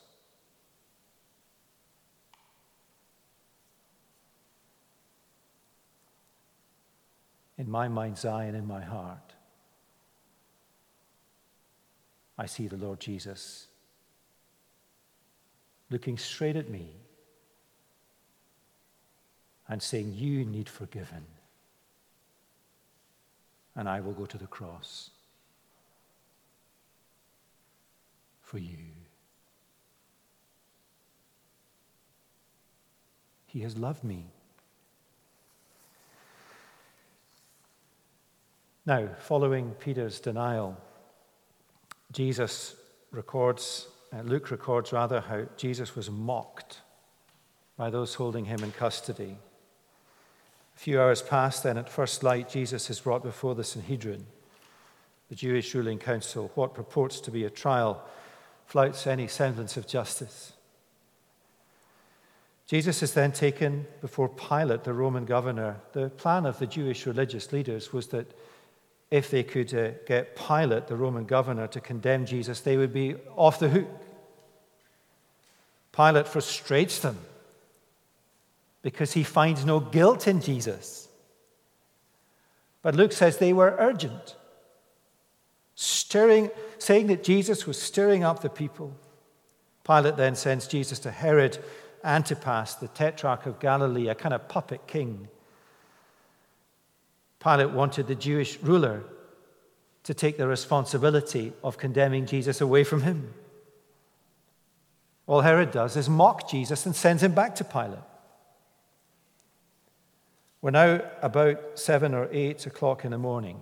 in 7.59 7.69
my 7.69 7.87
mind's 7.87 8.25
eye 8.25 8.45
and 8.45 8.57
in 8.57 8.65
my 8.65 8.81
heart, 8.81 9.33
I 12.39 12.47
see 12.47 12.67
the 12.67 12.77
Lord 12.77 12.99
Jesus 12.99 13.67
looking 15.91 16.17
straight 16.17 16.55
at 16.55 16.71
me 16.71 16.95
and 19.69 19.81
saying, 19.81 20.13
You 20.15 20.43
need 20.43 20.67
forgiven. 20.67 21.25
And 23.75 23.87
I 23.87 24.01
will 24.01 24.11
go 24.11 24.25
to 24.25 24.37
the 24.37 24.47
cross 24.47 25.11
for 28.41 28.57
you. 28.57 28.77
He 33.45 33.61
has 33.61 33.77
loved 33.77 34.03
me. 34.03 34.25
Now, 38.85 39.07
following 39.19 39.75
Peter's 39.79 40.19
denial, 40.19 40.75
Jesus 42.11 42.75
records, 43.11 43.87
uh, 44.11 44.21
Luke 44.21 44.49
records 44.49 44.91
rather, 44.91 45.21
how 45.21 45.45
Jesus 45.57 45.95
was 45.95 46.09
mocked 46.09 46.81
by 47.77 47.89
those 47.89 48.15
holding 48.15 48.45
him 48.45 48.63
in 48.63 48.71
custody. 48.71 49.37
A 50.79 50.81
few 50.81 51.01
hours 51.01 51.21
pass, 51.21 51.59
then 51.59 51.77
at 51.77 51.89
first 51.89 52.23
light, 52.23 52.47
Jesus 52.47 52.89
is 52.89 53.01
brought 53.01 53.21
before 53.21 53.53
the 53.53 53.65
Sanhedrin, 53.65 54.25
the 55.27 55.35
Jewish 55.35 55.75
ruling 55.75 55.99
council. 55.99 56.51
What 56.55 56.73
purports 56.73 57.19
to 57.19 57.31
be 57.31 57.43
a 57.43 57.49
trial 57.49 58.01
flouts 58.65 59.05
any 59.05 59.27
semblance 59.27 59.75
of 59.75 59.87
justice. 59.87 60.53
Jesus 62.65 63.03
is 63.03 63.13
then 63.13 63.33
taken 63.33 63.87
before 63.99 64.29
Pilate, 64.29 64.85
the 64.85 64.93
Roman 64.93 65.25
governor. 65.25 65.81
The 65.91 66.11
plan 66.11 66.45
of 66.45 66.59
the 66.59 66.67
Jewish 66.67 67.05
religious 67.05 67.51
leaders 67.51 67.91
was 67.91 68.07
that 68.07 68.31
if 69.11 69.29
they 69.29 69.43
could 69.43 69.73
uh, 69.73 69.91
get 70.07 70.37
Pilate, 70.37 70.87
the 70.87 70.95
Roman 70.95 71.25
governor, 71.25 71.67
to 71.67 71.81
condemn 71.81 72.25
Jesus, 72.25 72.61
they 72.61 72.77
would 72.77 72.93
be 72.93 73.15
off 73.35 73.59
the 73.59 73.67
hook. 73.67 73.89
Pilate 75.91 76.29
frustrates 76.29 76.99
them 76.99 77.17
because 78.81 79.13
he 79.13 79.23
finds 79.23 79.65
no 79.65 79.79
guilt 79.79 80.27
in 80.27 80.41
Jesus. 80.41 81.09
But 82.81 82.95
Luke 82.95 83.11
says 83.11 83.37
they 83.37 83.53
were 83.53 83.75
urgent, 83.77 84.35
stirring, 85.75 86.49
saying 86.77 87.07
that 87.07 87.23
Jesus 87.23 87.67
was 87.67 87.81
stirring 87.81 88.23
up 88.23 88.41
the 88.41 88.49
people. 88.49 88.95
Pilate 89.85 90.17
then 90.17 90.35
sends 90.35 90.67
Jesus 90.67 90.99
to 90.99 91.11
Herod 91.11 91.57
Antipas, 92.03 92.75
the 92.75 92.87
tetrarch 92.87 93.45
of 93.45 93.59
Galilee, 93.59 94.07
a 94.07 94.15
kind 94.15 94.33
of 94.33 94.47
puppet 94.47 94.87
king. 94.87 95.27
Pilate 97.39 97.71
wanted 97.71 98.07
the 98.07 98.15
Jewish 98.15 98.59
ruler 98.59 99.03
to 100.03 100.13
take 100.13 100.37
the 100.37 100.47
responsibility 100.47 101.53
of 101.63 101.77
condemning 101.77 102.25
Jesus 102.25 102.61
away 102.61 102.83
from 102.83 103.01
him. 103.01 103.33
All 105.27 105.41
Herod 105.41 105.71
does 105.71 105.95
is 105.95 106.09
mock 106.09 106.49
Jesus 106.49 106.85
and 106.85 106.95
sends 106.95 107.21
him 107.21 107.33
back 107.33 107.55
to 107.55 107.63
Pilate. 107.63 107.99
We're 110.61 110.71
now 110.71 111.01
about 111.21 111.79
seven 111.79 112.13
or 112.13 112.27
eight 112.33 112.65
o'clock 112.65 113.05
in 113.05 113.11
the 113.11 113.17
morning. 113.17 113.61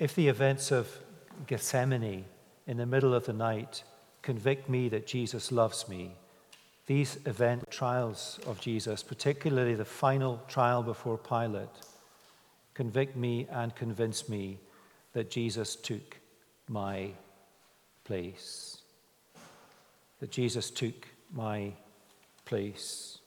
If 0.00 0.16
the 0.16 0.26
events 0.26 0.72
of 0.72 0.88
Gethsemane 1.46 2.24
in 2.66 2.76
the 2.78 2.84
middle 2.84 3.14
of 3.14 3.26
the 3.26 3.32
night 3.32 3.84
convict 4.22 4.68
me 4.68 4.88
that 4.88 5.06
Jesus 5.06 5.52
loves 5.52 5.88
me, 5.88 6.16
these 6.86 7.16
event 7.26 7.70
trials 7.70 8.40
of 8.44 8.60
Jesus, 8.60 9.04
particularly 9.04 9.76
the 9.76 9.84
final 9.84 10.42
trial 10.48 10.82
before 10.82 11.16
Pilate, 11.16 11.68
convict 12.74 13.16
me 13.16 13.46
and 13.52 13.72
convince 13.76 14.28
me 14.28 14.58
that 15.12 15.30
Jesus 15.30 15.76
took 15.76 16.18
my 16.68 17.12
place. 18.04 18.65
That 20.20 20.30
Jesus 20.30 20.70
took 20.70 21.08
my 21.32 21.72
place. 22.44 23.18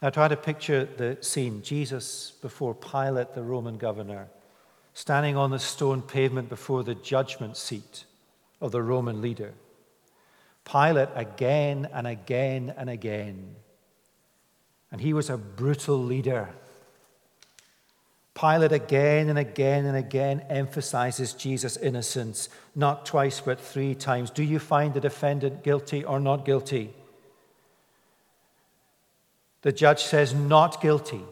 Now 0.00 0.10
try 0.10 0.28
to 0.28 0.36
picture 0.36 0.84
the 0.84 1.18
scene 1.20 1.62
Jesus 1.62 2.32
before 2.42 2.74
Pilate, 2.74 3.34
the 3.34 3.42
Roman 3.42 3.76
governor 3.76 4.28
standing 4.96 5.36
on 5.36 5.50
the 5.50 5.58
stone 5.58 6.00
pavement 6.00 6.48
before 6.48 6.82
the 6.82 6.94
judgment 6.94 7.54
seat 7.54 8.06
of 8.62 8.72
the 8.72 8.82
Roman 8.82 9.20
leader. 9.20 9.52
Pilate 10.64 11.10
again 11.14 11.86
and 11.92 12.06
again 12.06 12.72
and 12.78 12.88
again. 12.88 13.56
And 14.90 15.02
he 15.02 15.12
was 15.12 15.28
a 15.28 15.36
brutal 15.36 15.98
leader. 16.02 16.48
Pilate 18.38 18.72
again 18.72 19.30
and 19.30 19.38
again 19.38 19.86
and 19.86 19.96
again 19.96 20.44
emphasizes 20.50 21.32
Jesus' 21.32 21.78
innocence, 21.78 22.50
not 22.74 23.06
twice 23.06 23.40
but 23.40 23.58
three 23.58 23.94
times. 23.94 24.28
Do 24.28 24.42
you 24.42 24.58
find 24.58 24.92
the 24.92 25.00
defendant 25.00 25.64
guilty 25.64 26.04
or 26.04 26.20
not 26.20 26.44
guilty? 26.44 26.92
The 29.62 29.72
judge 29.72 30.02
says, 30.02 30.34
not 30.34 30.82
guilty. 30.82 31.22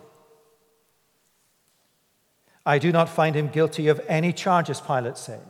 I 2.65 2.79
do 2.79 2.91
not 2.91 3.11
find 3.11 3.37
him 3.37 3.49
guilty 3.49 3.89
of 3.89 4.01
any 4.09 4.33
charges, 4.33 4.81
Pilate 4.81 5.19
said. 5.19 5.43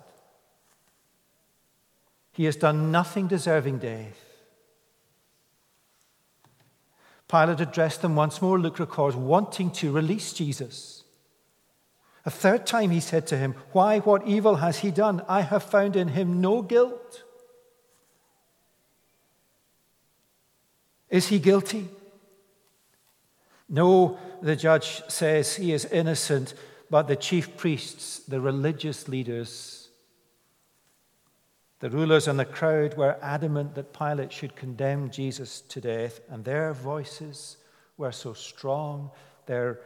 He 2.33 2.47
has 2.47 2.57
done 2.57 2.91
nothing 2.91 3.29
deserving 3.29 3.79
death. 3.79 4.19
Pilate 7.29 7.61
addressed 7.61 8.03
them 8.03 8.17
once 8.17 8.43
more, 8.43 8.59
Luke 8.59 8.81
records, 8.81 9.15
wanting 9.15 9.71
to 9.71 9.93
release 9.93 10.33
Jesus. 10.33 11.04
A 12.27 12.31
third 12.31 12.67
time 12.67 12.91
he 12.91 13.01
said 13.01 13.27
to 13.29 13.37
him, 13.37 13.55
Why, 13.73 13.99
what 13.99 14.27
evil 14.27 14.57
has 14.57 14.79
he 14.79 14.91
done? 14.91 15.23
I 15.29 15.43
have 15.43 15.63
found 15.63 15.95
in 15.95 16.09
him 16.09 16.41
no 16.41 16.63
guilt. 16.63 17.23
Is 21.11 21.29
he 21.29 21.39
guilty? 21.39 21.89
No, 23.69 24.19
the 24.41 24.57
judge 24.57 25.03
says 25.09 25.57
he 25.57 25.73
is 25.73 25.85
innocent. 25.85 26.55
But 26.91 27.09
the 27.09 27.17
chief 27.17 27.57
priests, 27.57 28.21
the 28.21 28.41
religious 28.41 29.09
leaders, 29.09 29.85
the 31.81 31.91
rulers 31.91 32.29
and 32.29 32.39
the 32.39 32.45
crowd 32.45 32.97
were 32.97 33.19
adamant 33.21 33.75
that 33.75 33.93
Pilate 33.93 34.33
should 34.33 34.57
condemn 34.57 35.11
Jesus 35.11 35.61
to 35.63 35.81
death, 35.81 36.21
and 36.31 36.45
their 36.45 36.73
voices 36.73 37.59
were 37.99 38.13
so 38.13 38.33
strong, 38.33 39.11
their 39.47 39.81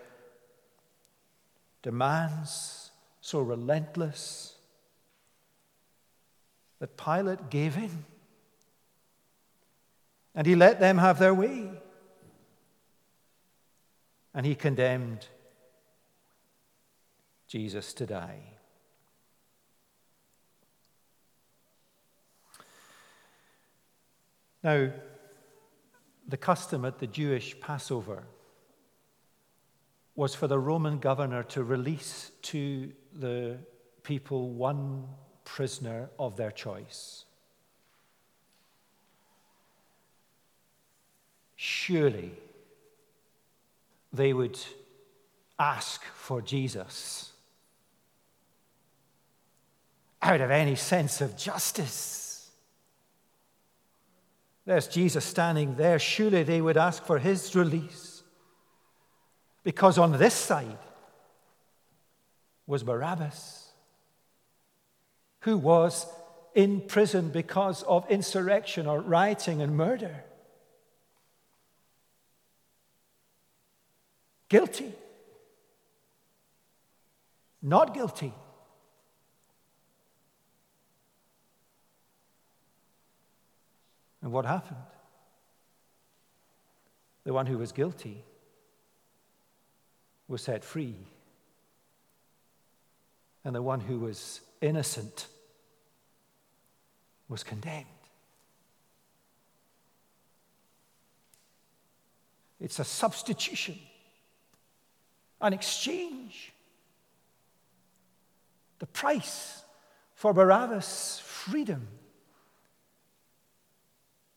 demands 1.82 2.90
so 3.20 3.40
relentless, 3.40 4.54
that 6.78 6.96
Pilate 6.96 7.50
gave 7.50 7.76
in. 7.76 8.04
And 10.34 10.46
he 10.46 10.54
let 10.54 10.78
them 10.78 10.98
have 10.98 11.18
their 11.18 11.34
way. 11.34 11.70
And 14.32 14.46
he 14.46 14.54
condemned 14.54 15.26
Jesus 17.48 17.92
to 17.94 18.06
die. 18.06 18.40
Now, 24.62 24.92
the 26.28 26.36
custom 26.36 26.84
at 26.84 26.98
the 26.98 27.06
Jewish 27.06 27.58
Passover 27.58 28.24
was 30.18 30.35
for 30.35 30.48
the 30.48 30.59
Roman 30.59 30.98
governor 30.98 31.44
to 31.44 31.62
release 31.62 32.33
to 32.42 32.90
the 33.20 33.57
people 34.02 34.50
one 34.50 35.04
prisoner 35.44 36.11
of 36.18 36.37
their 36.37 36.50
choice. 36.50 37.24
Surely 41.54 42.33
they 44.12 44.33
would 44.33 44.59
ask 45.57 46.02
for 46.02 46.42
Jesus 46.42 47.31
out 50.20 50.40
of 50.40 50.50
any 50.50 50.74
sense 50.74 51.20
of 51.20 51.37
justice. 51.37 52.50
There's 54.66 54.88
Jesus 54.88 55.24
standing 55.24 55.76
there. 55.76 56.00
Surely 56.00 56.42
they 56.42 56.61
would 56.61 56.76
ask 56.76 57.04
for 57.04 57.20
his 57.20 57.54
release. 57.54 58.17
Because 59.68 59.98
on 59.98 60.12
this 60.12 60.33
side 60.33 60.78
was 62.66 62.83
Barabbas, 62.83 63.68
who 65.40 65.59
was 65.59 66.07
in 66.54 66.81
prison 66.81 67.28
because 67.28 67.83
of 67.83 68.09
insurrection 68.09 68.87
or 68.87 68.98
rioting 69.02 69.61
and 69.61 69.76
murder. 69.76 70.24
Guilty. 74.48 74.90
Not 77.61 77.92
guilty. 77.92 78.33
And 84.22 84.33
what 84.33 84.46
happened? 84.46 84.81
The 87.24 87.35
one 87.35 87.44
who 87.44 87.59
was 87.59 87.72
guilty 87.72 88.24
was 90.28 90.42
set 90.42 90.62
free. 90.62 90.94
And 93.44 93.54
the 93.54 93.62
one 93.62 93.80
who 93.80 94.00
was 94.00 94.40
innocent 94.60 95.26
was 97.28 97.42
condemned. 97.42 97.86
It's 102.60 102.78
a 102.78 102.84
substitution, 102.84 103.78
an 105.40 105.52
exchange. 105.52 106.52
The 108.80 108.86
price 108.86 109.62
for 110.14 110.32
Barabbas' 110.32 111.20
freedom 111.24 111.86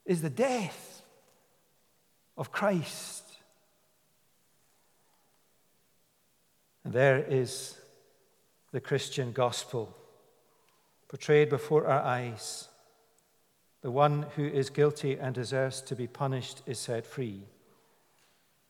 is 0.06 0.22
the 0.22 0.30
death 0.30 1.02
of 2.38 2.52
Christ. 2.52 3.24
And 6.81 6.81
there 6.92 7.20
is 7.20 7.78
the 8.72 8.82
Christian 8.82 9.32
gospel 9.32 9.96
portrayed 11.08 11.50
before 11.50 11.88
our 11.88 12.02
eyes. 12.02 12.70
The 13.82 13.92
one 13.92 14.26
who 14.36 14.46
is 14.46 14.70
guilty 14.70 15.18
and 15.20 15.36
deserves 15.36 15.82
to 15.82 15.96
be 15.96 16.08
punished 16.08 16.62
is 16.66 16.80
set 16.80 17.06
free. 17.06 17.42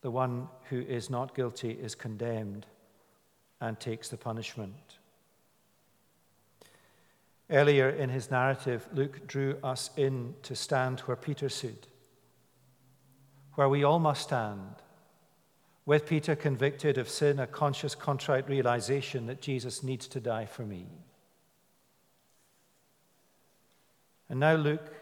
The 0.01 0.11
one 0.11 0.47
who 0.69 0.81
is 0.81 1.09
not 1.09 1.35
guilty 1.35 1.71
is 1.71 1.93
condemned 1.93 2.65
and 3.59 3.79
takes 3.79 4.09
the 4.09 4.17
punishment. 4.17 4.97
Earlier 7.49 7.89
in 7.89 8.09
his 8.09 8.31
narrative, 8.31 8.87
Luke 8.93 9.27
drew 9.27 9.57
us 9.61 9.91
in 9.97 10.33
to 10.43 10.55
stand 10.55 11.01
where 11.01 11.17
Peter 11.17 11.49
stood, 11.49 11.87
where 13.55 13.69
we 13.69 13.83
all 13.83 13.99
must 13.99 14.23
stand, 14.23 14.75
with 15.85 16.05
Peter 16.05 16.35
convicted 16.35 16.97
of 16.97 17.09
sin, 17.09 17.39
a 17.39 17.47
conscious, 17.47 17.95
contrite 17.95 18.47
realization 18.47 19.25
that 19.25 19.41
Jesus 19.41 19.83
needs 19.83 20.07
to 20.07 20.19
die 20.19 20.45
for 20.45 20.63
me. 20.63 20.85
And 24.29 24.39
now 24.39 24.55
Luke 24.55 24.93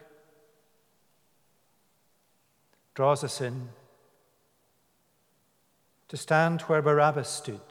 draws 2.95 3.23
us 3.23 3.41
in 3.41 3.69
to 6.07 6.17
stand 6.17 6.61
where 6.61 6.81
Barabbas 6.81 7.29
stood 7.29 7.61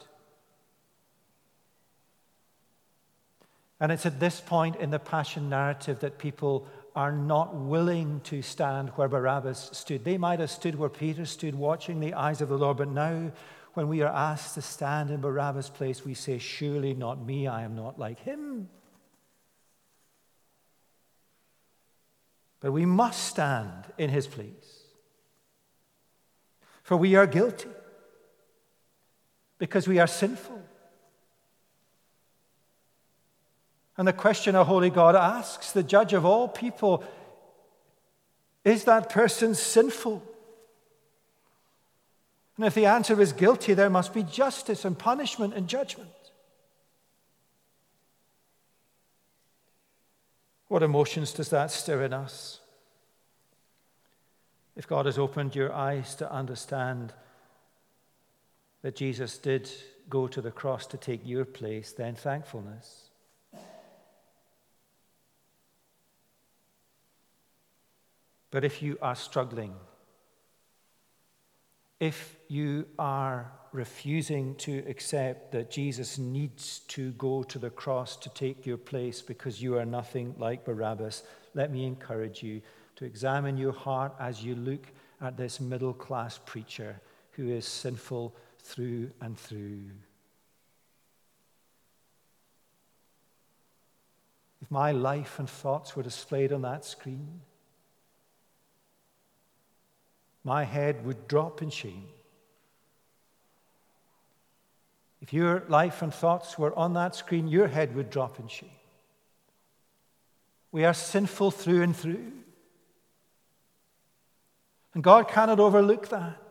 And 3.79 3.91
it's 3.91 4.05
at 4.05 4.19
this 4.19 4.41
point 4.41 4.75
in 4.75 4.89
the 4.89 4.99
Passion 4.99 5.49
narrative 5.49 5.99
that 6.01 6.17
people 6.17 6.67
are 6.99 7.13
not 7.13 7.55
willing 7.55 8.19
to 8.25 8.41
stand 8.41 8.89
where 8.89 9.07
Barabbas 9.07 9.69
stood. 9.71 10.03
They 10.03 10.17
might 10.17 10.41
have 10.41 10.51
stood 10.51 10.75
where 10.75 10.89
Peter 10.89 11.25
stood, 11.25 11.55
watching 11.55 12.01
the 12.01 12.13
eyes 12.13 12.41
of 12.41 12.49
the 12.49 12.57
Lord, 12.57 12.75
but 12.75 12.89
now 12.89 13.31
when 13.73 13.87
we 13.87 14.01
are 14.01 14.13
asked 14.13 14.55
to 14.55 14.61
stand 14.61 15.09
in 15.09 15.21
Barabbas' 15.21 15.69
place, 15.69 16.03
we 16.03 16.13
say, 16.13 16.39
Surely 16.39 16.93
not 16.93 17.25
me, 17.25 17.47
I 17.47 17.61
am 17.61 17.73
not 17.73 17.97
like 17.97 18.19
him. 18.19 18.67
But 22.59 22.73
we 22.73 22.85
must 22.85 23.23
stand 23.29 23.85
in 23.97 24.09
his 24.09 24.27
place. 24.27 24.83
For 26.83 26.97
we 26.97 27.15
are 27.15 27.27
guilty 27.27 27.69
because 29.57 29.87
we 29.87 29.99
are 29.99 30.07
sinful. 30.07 30.58
And 33.99 34.07
the 34.07 34.13
question 34.13 34.55
a 34.55 34.63
holy 34.63 34.89
God 34.89 35.13
asks, 35.13 35.73
the 35.73 35.83
judge 35.83 36.13
of 36.13 36.23
all 36.23 36.47
people, 36.47 37.03
is 38.63 38.85
that 38.85 39.09
person 39.09 39.53
sinful? 39.53 40.23
And 42.55 42.65
if 42.65 42.75
the 42.75 42.85
answer 42.85 43.19
is 43.19 43.33
guilty, 43.33 43.73
there 43.73 43.89
must 43.89 44.13
be 44.13 44.23
justice 44.23 44.85
and 44.85 44.97
punishment 44.97 45.53
and 45.53 45.67
judgment. 45.67 46.07
What 50.69 50.81
emotions 50.81 51.33
does 51.33 51.49
that 51.49 51.69
stir 51.69 52.03
in 52.05 52.13
us? 52.13 52.61
If 54.77 54.87
God 54.87 55.07
has 55.07 55.19
opened 55.19 55.55
your 55.55 55.73
eyes 55.73 56.15
to 56.15 56.31
understand 56.31 57.11
that 58.81 58.95
Jesus 58.95 59.37
did 59.37 59.69
go 60.09 60.25
to 60.27 60.39
the 60.39 60.51
cross 60.51 60.85
to 60.87 60.95
take 60.95 61.19
your 61.25 61.43
place, 61.43 61.91
then 61.91 62.15
thankfulness. 62.15 63.08
But 68.51 68.63
if 68.63 68.81
you 68.81 68.97
are 69.01 69.15
struggling, 69.15 69.73
if 71.99 72.37
you 72.47 72.85
are 72.97 73.51
refusing 73.71 74.55
to 74.55 74.83
accept 74.87 75.51
that 75.51 75.69
Jesus 75.69 76.17
needs 76.17 76.79
to 76.87 77.11
go 77.11 77.43
to 77.43 77.59
the 77.59 77.69
cross 77.69 78.15
to 78.17 78.29
take 78.29 78.65
your 78.65 78.77
place 78.77 79.21
because 79.21 79.61
you 79.61 79.77
are 79.77 79.85
nothing 79.85 80.33
like 80.37 80.65
Barabbas, 80.65 81.23
let 81.53 81.71
me 81.71 81.85
encourage 81.85 82.41
you 82.41 82.61
to 82.95 83.05
examine 83.05 83.57
your 83.57 83.73
heart 83.73 84.13
as 84.19 84.43
you 84.43 84.55
look 84.55 84.87
at 85.21 85.37
this 85.37 85.59
middle 85.59 85.93
class 85.93 86.39
preacher 86.45 86.99
who 87.31 87.49
is 87.49 87.65
sinful 87.65 88.35
through 88.63 89.11
and 89.21 89.37
through. 89.37 89.81
If 94.61 94.71
my 94.71 94.91
life 94.91 95.39
and 95.39 95.49
thoughts 95.49 95.95
were 95.95 96.03
displayed 96.03 96.51
on 96.51 96.63
that 96.63 96.83
screen, 96.83 97.41
my 100.49 100.63
head 100.63 101.05
would 101.05 101.27
drop 101.27 101.61
in 101.61 101.69
shame. 101.69 102.07
If 105.21 105.31
your 105.31 105.63
life 105.69 106.01
and 106.01 106.11
thoughts 106.11 106.57
were 106.57 106.75
on 106.75 106.93
that 106.93 107.13
screen, 107.13 107.47
your 107.47 107.67
head 107.67 107.95
would 107.95 108.09
drop 108.09 108.39
in 108.39 108.47
shame. 108.47 108.79
We 110.71 110.85
are 110.85 110.95
sinful 110.95 111.51
through 111.51 111.83
and 111.83 111.95
through. 111.95 112.31
And 114.95 115.03
God 115.03 115.27
cannot 115.27 115.59
overlook 115.59 116.09
that. 116.09 116.41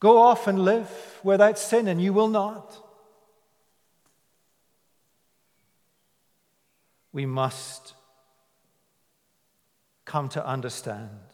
Go 0.00 0.18
off 0.18 0.48
and 0.48 0.66
live 0.66 0.90
without 1.24 1.58
sin, 1.58 1.88
and 1.88 1.98
you 1.98 2.12
will 2.12 2.28
not. 2.28 2.76
We 7.10 7.24
must 7.24 7.94
come 10.04 10.28
to 10.28 10.46
understand 10.46 11.27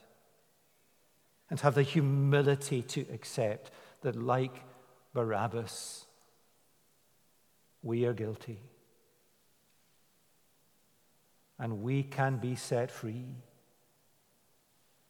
and 1.55 1.61
have 1.61 1.77
the 1.77 1.85
humility 1.85 2.83
to 2.83 3.07
accept 3.13 3.71
that, 4.03 4.17
like 4.17 4.65
Barabbas, 5.13 6.05
we 7.81 8.07
are 8.07 8.13
guilty. 8.13 8.59
And 11.57 11.81
we 11.81 12.03
can 12.03 12.39
be 12.39 12.57
set 12.57 12.91
free 12.91 13.27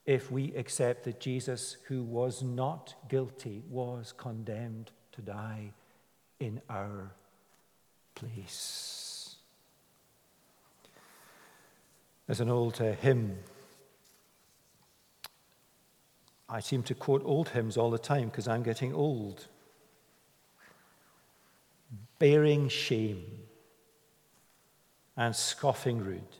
if 0.05 0.31
we 0.31 0.55
accept 0.55 1.05
that 1.05 1.19
Jesus, 1.19 1.79
who 1.89 2.03
was 2.03 2.43
not 2.43 2.95
guilty, 3.09 3.63
was 3.71 4.13
condemned 4.15 4.91
to 5.13 5.23
die 5.23 5.73
in 6.41 6.61
our 6.69 7.11
place. 8.15 9.37
There's 12.27 12.41
an 12.41 12.51
old 12.51 12.83
uh, 12.83 12.93
hymn. 12.93 13.39
I 16.49 16.61
seem 16.61 16.83
to 16.85 16.95
quote 16.95 17.23
old 17.25 17.51
hymns 17.51 17.77
all 17.77 17.91
the 17.91 17.99
time 17.99 18.29
because 18.29 18.47
I'm 18.47 18.63
getting 18.63 18.95
old. 18.95 19.47
Bearing 22.19 22.69
shame 22.69 23.25
and 25.17 25.35
scoffing 25.35 25.99
rude 25.99 26.37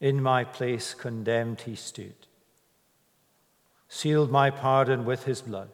in 0.00 0.22
my 0.22 0.44
place 0.44 0.92
condemned 0.92 1.62
he 1.62 1.74
stood, 1.74 2.14
sealed 3.88 4.30
my 4.30 4.50
pardon 4.50 5.04
with 5.04 5.24
his 5.24 5.40
blood. 5.40 5.70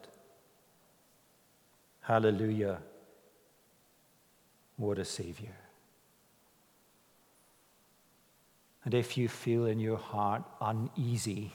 Hallelujah. 2.02 2.78
What 4.76 4.98
a 4.98 5.04
Savior. 5.04 5.56
And 8.84 8.94
if 8.94 9.18
you 9.18 9.28
feel 9.28 9.66
in 9.66 9.78
your 9.78 9.98
heart 9.98 10.42
uneasy 10.60 11.52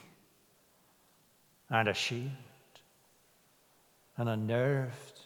and 1.70 1.88
ashamed 1.88 2.30
and 4.16 4.28
unnerved 4.28 5.20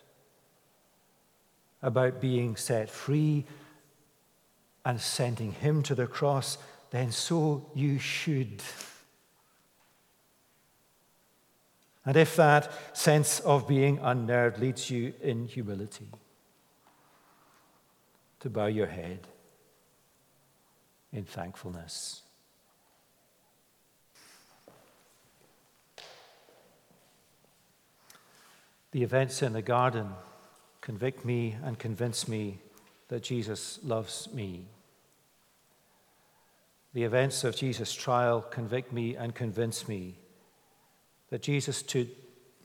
about 1.82 2.20
being 2.20 2.56
set 2.56 2.90
free 2.90 3.44
and 4.84 5.00
sending 5.00 5.52
him 5.52 5.82
to 5.82 5.94
the 5.94 6.06
cross, 6.06 6.58
then 6.90 7.12
so 7.12 7.70
you 7.74 7.98
should. 7.98 8.62
And 12.04 12.16
if 12.16 12.36
that 12.36 12.72
sense 12.96 13.40
of 13.40 13.68
being 13.68 13.98
unnerved 14.02 14.58
leads 14.58 14.90
you 14.90 15.12
in 15.22 15.46
humility, 15.46 16.08
to 18.40 18.48
bow 18.48 18.66
your 18.66 18.86
head 18.86 19.26
in 21.12 21.24
thankfulness. 21.24 22.22
The 28.92 29.02
events 29.02 29.42
in 29.42 29.52
the 29.52 29.62
garden 29.62 30.10
convict 30.80 31.24
me 31.24 31.56
and 31.62 31.78
convince 31.78 32.26
me 32.26 32.58
that 33.08 33.22
Jesus 33.22 33.78
loves 33.84 34.28
me. 34.32 34.66
The 36.92 37.04
events 37.04 37.44
of 37.44 37.54
Jesus' 37.54 37.94
trial 37.94 38.40
convict 38.40 38.92
me 38.92 39.14
and 39.14 39.34
convince 39.34 39.86
me 39.86 40.16
that 41.28 41.42
Jesus 41.42 41.82
took 41.82 42.08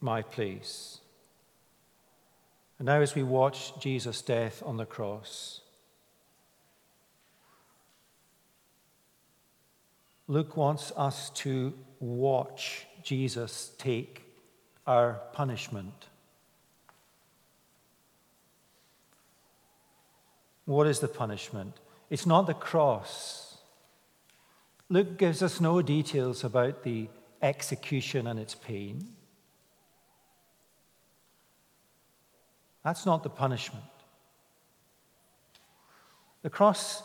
my 0.00 0.22
place. 0.22 0.98
And 2.78 2.86
now, 2.86 3.00
as 3.00 3.14
we 3.14 3.22
watch 3.22 3.78
Jesus' 3.80 4.20
death 4.20 4.62
on 4.66 4.76
the 4.76 4.84
cross, 4.84 5.60
Luke 10.28 10.56
wants 10.56 10.92
us 10.96 11.30
to 11.30 11.72
watch 12.00 12.86
Jesus 13.02 13.70
take 13.78 14.24
our 14.86 15.20
punishment. 15.32 16.08
What 20.66 20.86
is 20.86 20.98
the 20.98 21.08
punishment? 21.08 21.74
It's 22.10 22.26
not 22.26 22.46
the 22.46 22.54
cross. 22.54 23.56
Luke 24.88 25.16
gives 25.16 25.42
us 25.42 25.60
no 25.60 25.80
details 25.80 26.44
about 26.44 26.82
the 26.82 27.08
execution 27.40 28.26
and 28.26 28.38
its 28.38 28.54
pain. 28.54 29.08
That's 32.84 33.06
not 33.06 33.22
the 33.22 33.30
punishment. 33.30 33.84
The 36.42 36.50
cross 36.50 37.02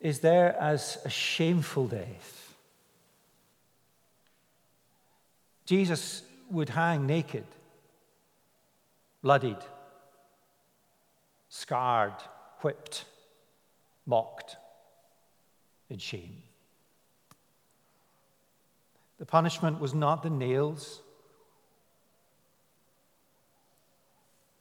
is 0.00 0.20
there 0.20 0.56
as 0.60 0.98
a 1.04 1.10
shameful 1.10 1.86
death. 1.86 2.54
Jesus 5.66 6.22
would 6.50 6.70
hang 6.70 7.06
naked, 7.06 7.44
bloodied, 9.22 9.58
scarred, 11.48 12.14
whipped, 12.60 13.04
mocked 14.06 14.56
in 15.88 15.98
shame. 15.98 16.42
The 19.18 19.26
punishment 19.26 19.80
was 19.80 19.94
not 19.94 20.22
the 20.22 20.30
nails, 20.30 21.02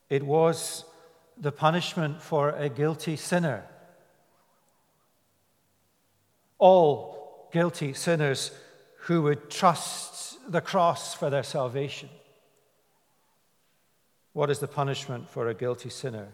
it 0.10 0.24
was 0.24 0.86
the 1.38 1.52
punishment 1.52 2.22
for 2.22 2.50
a 2.52 2.70
guilty 2.70 3.16
sinner. 3.16 3.66
All 6.58 7.50
guilty 7.52 7.94
sinners 7.94 8.52
who 9.02 9.22
would 9.24 9.50
trust 9.50 10.52
the 10.52 10.62
cross 10.62 11.14
for 11.14 11.30
their 11.30 11.44
salvation. 11.44 12.10
What 14.34 14.50
is 14.50 14.60
the 14.60 14.68
punishment 14.68 15.30
for 15.30 15.48
a 15.48 15.54
guilty 15.54 15.90
sinner? 15.90 16.30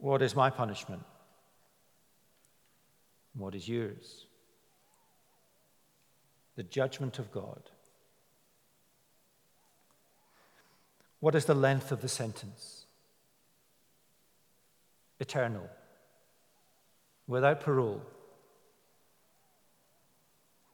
What 0.00 0.22
is 0.22 0.34
my 0.34 0.50
punishment? 0.50 1.02
what 3.34 3.54
is 3.54 3.68
yours. 3.68 4.26
The 6.56 6.62
judgment 6.62 7.18
of 7.18 7.30
God. 7.32 7.62
What 11.20 11.34
is 11.34 11.44
the 11.44 11.54
length 11.54 11.92
of 11.92 12.02
the 12.02 12.08
sentence? 12.08 12.86
Eternal, 15.18 15.68
without 17.26 17.60
parole. 17.60 18.02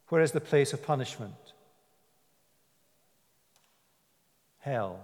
Where 0.09 0.23
is 0.23 0.31
the 0.33 0.41
place 0.41 0.73
of 0.73 0.85
punishment? 0.85 1.35
Hell. 4.59 5.01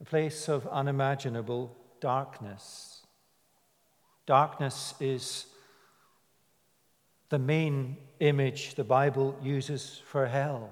A 0.00 0.04
place 0.04 0.48
of 0.48 0.66
unimaginable 0.66 1.74
darkness. 2.00 3.02
Darkness 4.26 4.94
is 5.00 5.46
the 7.28 7.38
main 7.38 7.96
image 8.20 8.74
the 8.74 8.84
Bible 8.84 9.36
uses 9.42 10.00
for 10.06 10.26
hell. 10.26 10.70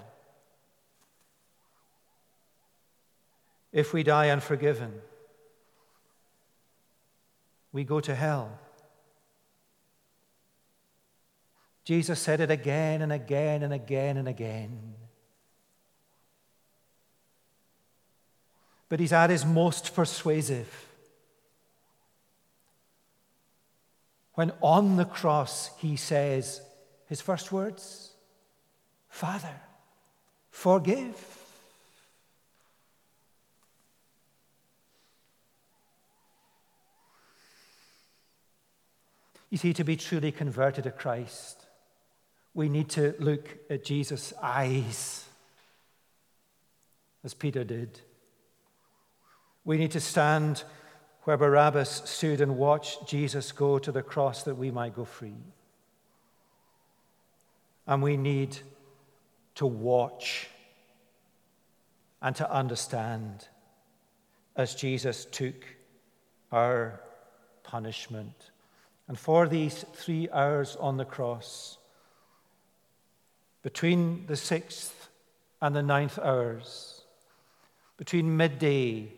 If 3.71 3.93
we 3.93 4.03
die 4.03 4.29
unforgiven, 4.29 4.93
we 7.73 7.83
go 7.83 7.99
to 7.99 8.15
hell. 8.15 8.57
Jesus 11.83 12.19
said 12.19 12.39
it 12.39 12.49
again 12.49 13.01
and 13.01 13.11
again 13.11 13.63
and 13.63 13.73
again 13.73 14.17
and 14.17 14.27
again. 14.27 14.95
But 18.87 18.99
he's 18.99 19.13
at 19.13 19.29
his 19.29 19.45
most 19.45 19.95
persuasive 19.95 20.85
when 24.35 24.51
on 24.61 24.97
the 24.97 25.05
cross 25.05 25.75
he 25.79 25.95
says 25.95 26.61
his 27.07 27.21
first 27.21 27.51
words 27.51 28.11
Father, 29.09 29.61
forgive. 30.51 31.15
You 39.49 39.57
see, 39.57 39.71
to 39.71 39.85
be 39.85 39.95
truly 39.95 40.33
converted 40.33 40.83
to 40.83 40.91
Christ, 40.91 41.65
we 42.53 42.67
need 42.67 42.89
to 42.89 43.15
look 43.19 43.47
at 43.69 43.85
Jesus' 43.85 44.33
eyes, 44.43 45.23
as 47.23 47.33
Peter 47.33 47.63
did. 47.63 48.01
We 49.65 49.77
need 49.77 49.91
to 49.91 49.99
stand 49.99 50.63
where 51.23 51.37
Barabbas 51.37 52.03
stood 52.05 52.39
and 52.39 52.57
watch 52.57 53.05
Jesus 53.07 53.51
go 53.51 53.79
to 53.79 53.91
the 53.91 54.03
cross 54.03 54.43
that 54.43 54.55
we 54.55 54.69
might 54.69 54.95
go 54.95 55.05
free. 55.05 55.33
And 57.87 58.01
we 58.01 58.15
need 58.15 58.57
to 59.55 59.65
watch 59.65 60.47
and 62.21 62.35
to 62.35 62.51
understand 62.51 63.47
as 64.55 64.75
Jesus 64.75 65.25
took 65.25 65.65
our 66.51 67.01
punishment. 67.63 68.51
And 69.07 69.17
for 69.17 69.47
these 69.47 69.85
three 69.93 70.29
hours 70.31 70.75
on 70.79 70.97
the 70.97 71.05
cross, 71.05 71.77
between 73.63 74.27
the 74.27 74.35
sixth 74.35 75.09
and 75.61 75.75
the 75.75 75.83
ninth 75.83 76.19
hours, 76.19 77.01
between 77.97 78.37
midday, 78.37 79.11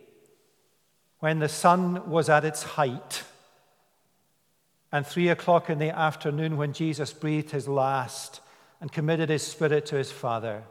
when 1.19 1.39
the 1.39 1.49
sun 1.49 2.09
was 2.09 2.29
at 2.29 2.45
its 2.45 2.63
height, 2.63 3.23
and 4.91 5.05
three 5.05 5.29
o'clock 5.29 5.69
in 5.69 5.79
the 5.79 5.89
afternoon, 5.89 6.57
when 6.57 6.73
Jesus 6.73 7.11
breathed 7.11 7.51
his 7.51 7.67
last 7.67 8.39
and 8.79 8.91
committed 8.91 9.29
his 9.29 9.43
spirit 9.43 9.85
to 9.87 9.95
his 9.95 10.11
Father. 10.11 10.63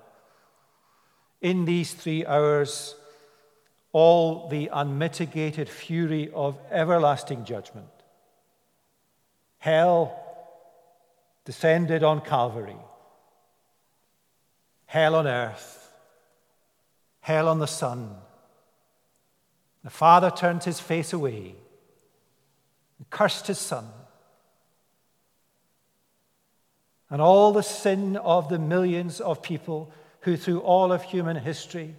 In 1.40 1.64
these 1.64 1.92
three 1.92 2.24
hours, 2.24 2.94
all 3.92 4.48
the 4.48 4.70
unmitigated 4.72 5.68
fury 5.68 6.30
of 6.32 6.58
everlasting 6.70 7.44
judgment, 7.44 7.88
hell 9.58 10.22
descended 11.44 12.02
on 12.02 12.20
Calvary 12.20 12.76
hell 14.86 15.16
on 15.16 15.26
earth, 15.26 15.92
hell 17.20 17.48
on 17.48 17.58
the 17.58 17.66
Son. 17.66 18.16
The 19.86 19.90
Father 19.90 20.32
turned 20.32 20.64
his 20.64 20.80
face 20.80 21.12
away 21.12 21.54
and 22.98 23.08
cursed 23.08 23.46
his 23.46 23.60
Son. 23.60 23.86
And 27.08 27.22
all 27.22 27.52
the 27.52 27.62
sin 27.62 28.16
of 28.16 28.48
the 28.48 28.58
millions 28.58 29.20
of 29.20 29.44
people 29.44 29.92
who, 30.22 30.36
through 30.36 30.58
all 30.58 30.90
of 30.90 31.04
human 31.04 31.36
history, 31.36 31.94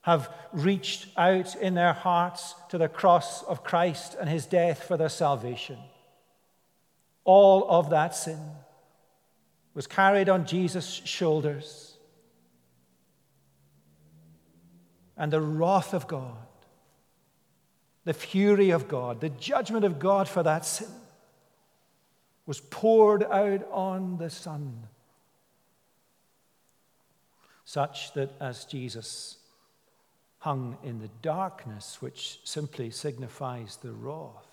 have 0.00 0.34
reached 0.52 1.16
out 1.16 1.54
in 1.54 1.74
their 1.74 1.92
hearts 1.92 2.56
to 2.70 2.76
the 2.76 2.88
cross 2.88 3.44
of 3.44 3.62
Christ 3.62 4.16
and 4.18 4.28
his 4.28 4.44
death 4.44 4.82
for 4.82 4.96
their 4.96 5.08
salvation. 5.08 5.78
All 7.22 7.70
of 7.70 7.90
that 7.90 8.16
sin 8.16 8.40
was 9.74 9.86
carried 9.86 10.28
on 10.28 10.44
Jesus' 10.44 11.02
shoulders 11.04 11.94
and 15.16 15.32
the 15.32 15.40
wrath 15.40 15.94
of 15.94 16.08
God, 16.08 16.48
the 18.04 18.14
fury 18.14 18.70
of 18.70 18.88
God, 18.88 19.20
the 19.20 19.28
judgment 19.28 19.84
of 19.84 19.98
God 19.98 20.28
for 20.28 20.42
that 20.42 20.64
sin 20.64 20.88
was 22.46 22.60
poured 22.60 23.22
out 23.22 23.66
on 23.70 24.18
the 24.18 24.30
Son, 24.30 24.88
such 27.64 28.12
that 28.14 28.30
as 28.40 28.64
Jesus 28.64 29.36
hung 30.38 30.76
in 30.82 30.98
the 30.98 31.10
darkness, 31.22 31.98
which 32.00 32.40
simply 32.42 32.90
signifies 32.90 33.76
the 33.76 33.92
wrath, 33.92 34.48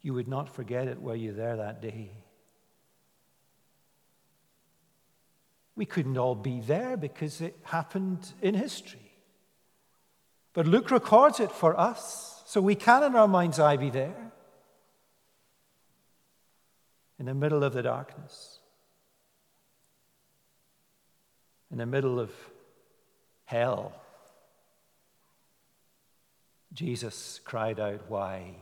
you 0.00 0.14
would 0.14 0.28
not 0.28 0.48
forget 0.48 0.88
it 0.88 1.02
were 1.02 1.14
you 1.14 1.32
there 1.32 1.56
that 1.56 1.82
day. 1.82 2.10
We 5.76 5.84
couldn't 5.84 6.16
all 6.16 6.34
be 6.34 6.60
there 6.60 6.96
because 6.96 7.42
it 7.42 7.58
happened 7.64 8.32
in 8.40 8.54
history. 8.54 9.09
But 10.52 10.66
Luke 10.66 10.90
records 10.90 11.40
it 11.40 11.52
for 11.52 11.78
us, 11.78 12.42
so 12.46 12.60
we 12.60 12.74
can, 12.74 13.04
in 13.04 13.14
our 13.14 13.28
mind's 13.28 13.60
eye, 13.60 13.76
be 13.76 13.90
there 13.90 14.32
in 17.18 17.26
the 17.26 17.34
middle 17.34 17.62
of 17.62 17.72
the 17.72 17.82
darkness, 17.82 18.58
in 21.70 21.78
the 21.78 21.86
middle 21.86 22.18
of 22.18 22.30
hell. 23.44 23.92
Jesus 26.72 27.40
cried 27.44 27.78
out, 27.78 28.00
Why 28.08 28.56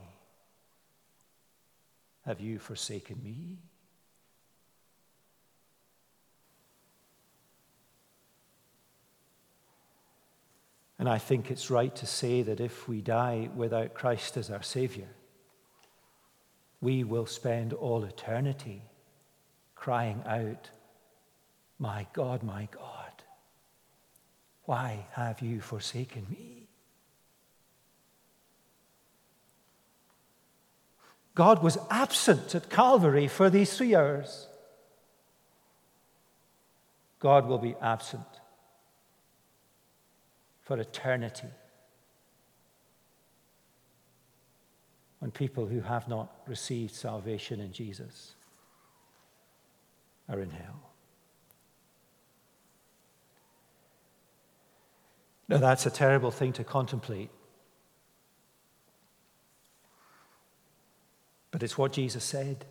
have 2.26 2.40
you 2.40 2.58
forsaken 2.58 3.22
me? 3.22 3.58
And 10.98 11.08
I 11.08 11.18
think 11.18 11.50
it's 11.50 11.70
right 11.70 11.94
to 11.96 12.06
say 12.06 12.42
that 12.42 12.60
if 12.60 12.88
we 12.88 13.00
die 13.00 13.50
without 13.54 13.94
Christ 13.94 14.36
as 14.36 14.50
our 14.50 14.62
Savior, 14.62 15.08
we 16.80 17.04
will 17.04 17.26
spend 17.26 17.72
all 17.72 18.04
eternity 18.04 18.82
crying 19.76 20.22
out, 20.26 20.70
My 21.78 22.06
God, 22.12 22.42
my 22.42 22.68
God, 22.72 23.12
why 24.64 25.06
have 25.12 25.40
you 25.40 25.60
forsaken 25.60 26.26
me? 26.28 26.68
God 31.36 31.62
was 31.62 31.78
absent 31.88 32.56
at 32.56 32.68
Calvary 32.68 33.28
for 33.28 33.48
these 33.48 33.76
three 33.76 33.94
hours. 33.94 34.48
God 37.20 37.46
will 37.46 37.58
be 37.58 37.76
absent 37.80 38.37
for 40.68 40.78
eternity. 40.78 41.48
When 45.18 45.30
people 45.30 45.64
who 45.66 45.80
have 45.80 46.06
not 46.08 46.30
received 46.46 46.94
salvation 46.94 47.58
in 47.58 47.72
Jesus 47.72 48.34
are 50.28 50.38
in 50.40 50.50
hell. 50.50 50.90
Now, 55.48 55.56
that's 55.56 55.86
a 55.86 55.90
terrible 55.90 56.30
thing 56.30 56.52
to 56.52 56.64
contemplate. 56.64 57.30
But 61.50 61.62
it's 61.62 61.78
what 61.78 61.94
Jesus 61.94 62.22
said. 62.22 62.66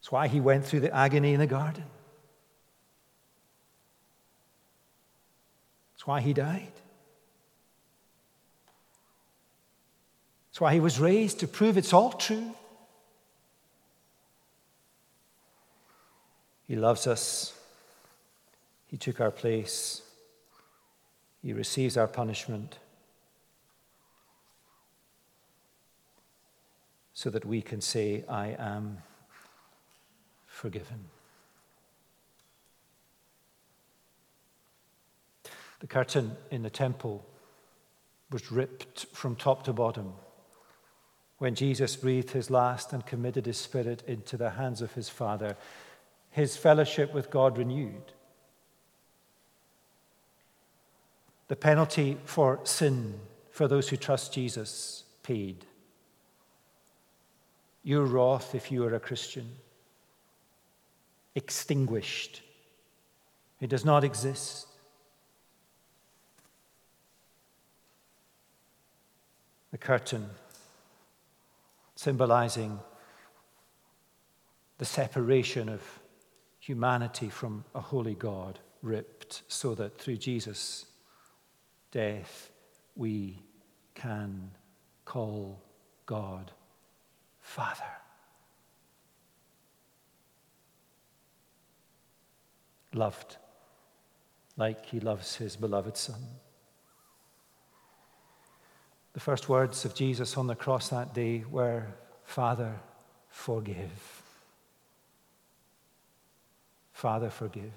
It's 0.00 0.10
why 0.10 0.26
he 0.26 0.40
went 0.40 0.66
through 0.66 0.80
the 0.80 0.92
agony 0.92 1.34
in 1.34 1.38
the 1.38 1.46
garden. 1.46 1.84
That's 6.02 6.08
why 6.08 6.20
he 6.20 6.32
died. 6.32 6.72
That's 10.50 10.60
why 10.60 10.74
he 10.74 10.80
was 10.80 10.98
raised 10.98 11.38
to 11.38 11.46
prove 11.46 11.78
it's 11.78 11.92
all 11.92 12.10
true. 12.10 12.56
He 16.66 16.74
loves 16.74 17.06
us. 17.06 17.56
He 18.88 18.96
took 18.96 19.20
our 19.20 19.30
place. 19.30 20.02
He 21.40 21.52
receives 21.52 21.96
our 21.96 22.08
punishment 22.08 22.80
so 27.14 27.30
that 27.30 27.44
we 27.44 27.62
can 27.62 27.80
say, 27.80 28.24
I 28.28 28.56
am 28.58 28.98
forgiven. 30.48 31.04
The 35.82 35.88
curtain 35.88 36.36
in 36.52 36.62
the 36.62 36.70
temple 36.70 37.26
was 38.30 38.52
ripped 38.52 39.06
from 39.12 39.34
top 39.34 39.64
to 39.64 39.72
bottom 39.72 40.12
when 41.38 41.56
Jesus 41.56 41.96
breathed 41.96 42.30
his 42.30 42.50
last 42.50 42.92
and 42.92 43.04
committed 43.04 43.46
his 43.46 43.56
spirit 43.56 44.04
into 44.06 44.36
the 44.36 44.50
hands 44.50 44.80
of 44.80 44.92
his 44.92 45.08
Father, 45.08 45.56
his 46.30 46.56
fellowship 46.56 47.12
with 47.12 47.32
God 47.32 47.58
renewed. 47.58 48.12
The 51.48 51.56
penalty 51.56 52.16
for 52.26 52.60
sin 52.62 53.18
for 53.50 53.66
those 53.66 53.88
who 53.88 53.96
trust 53.96 54.32
Jesus 54.32 55.02
paid. 55.24 55.66
Your 57.82 58.04
wrath, 58.04 58.54
if 58.54 58.70
you 58.70 58.84
are 58.84 58.94
a 58.94 59.00
Christian, 59.00 59.50
extinguished. 61.34 62.40
It 63.60 63.68
does 63.68 63.84
not 63.84 64.04
exist. 64.04 64.68
The 69.72 69.78
curtain 69.78 70.28
symbolizing 71.96 72.78
the 74.78 74.84
separation 74.84 75.68
of 75.68 75.82
humanity 76.60 77.28
from 77.28 77.64
a 77.74 77.80
holy 77.80 78.14
God, 78.14 78.58
ripped 78.82 79.42
so 79.48 79.74
that 79.74 79.98
through 79.98 80.16
Jesus' 80.16 80.86
death 81.90 82.50
we 82.96 83.38
can 83.94 84.50
call 85.04 85.60
God 86.06 86.52
Father. 87.40 87.84
Loved 92.92 93.36
like 94.56 94.84
he 94.86 95.00
loves 95.00 95.36
his 95.36 95.56
beloved 95.56 95.96
Son. 95.96 96.20
The 99.12 99.20
first 99.20 99.48
words 99.48 99.84
of 99.84 99.94
Jesus 99.94 100.36
on 100.36 100.46
the 100.46 100.54
cross 100.54 100.88
that 100.88 101.12
day 101.12 101.44
were, 101.50 101.86
Father, 102.24 102.80
forgive. 103.28 104.22
Father, 106.92 107.30
forgive. 107.30 107.72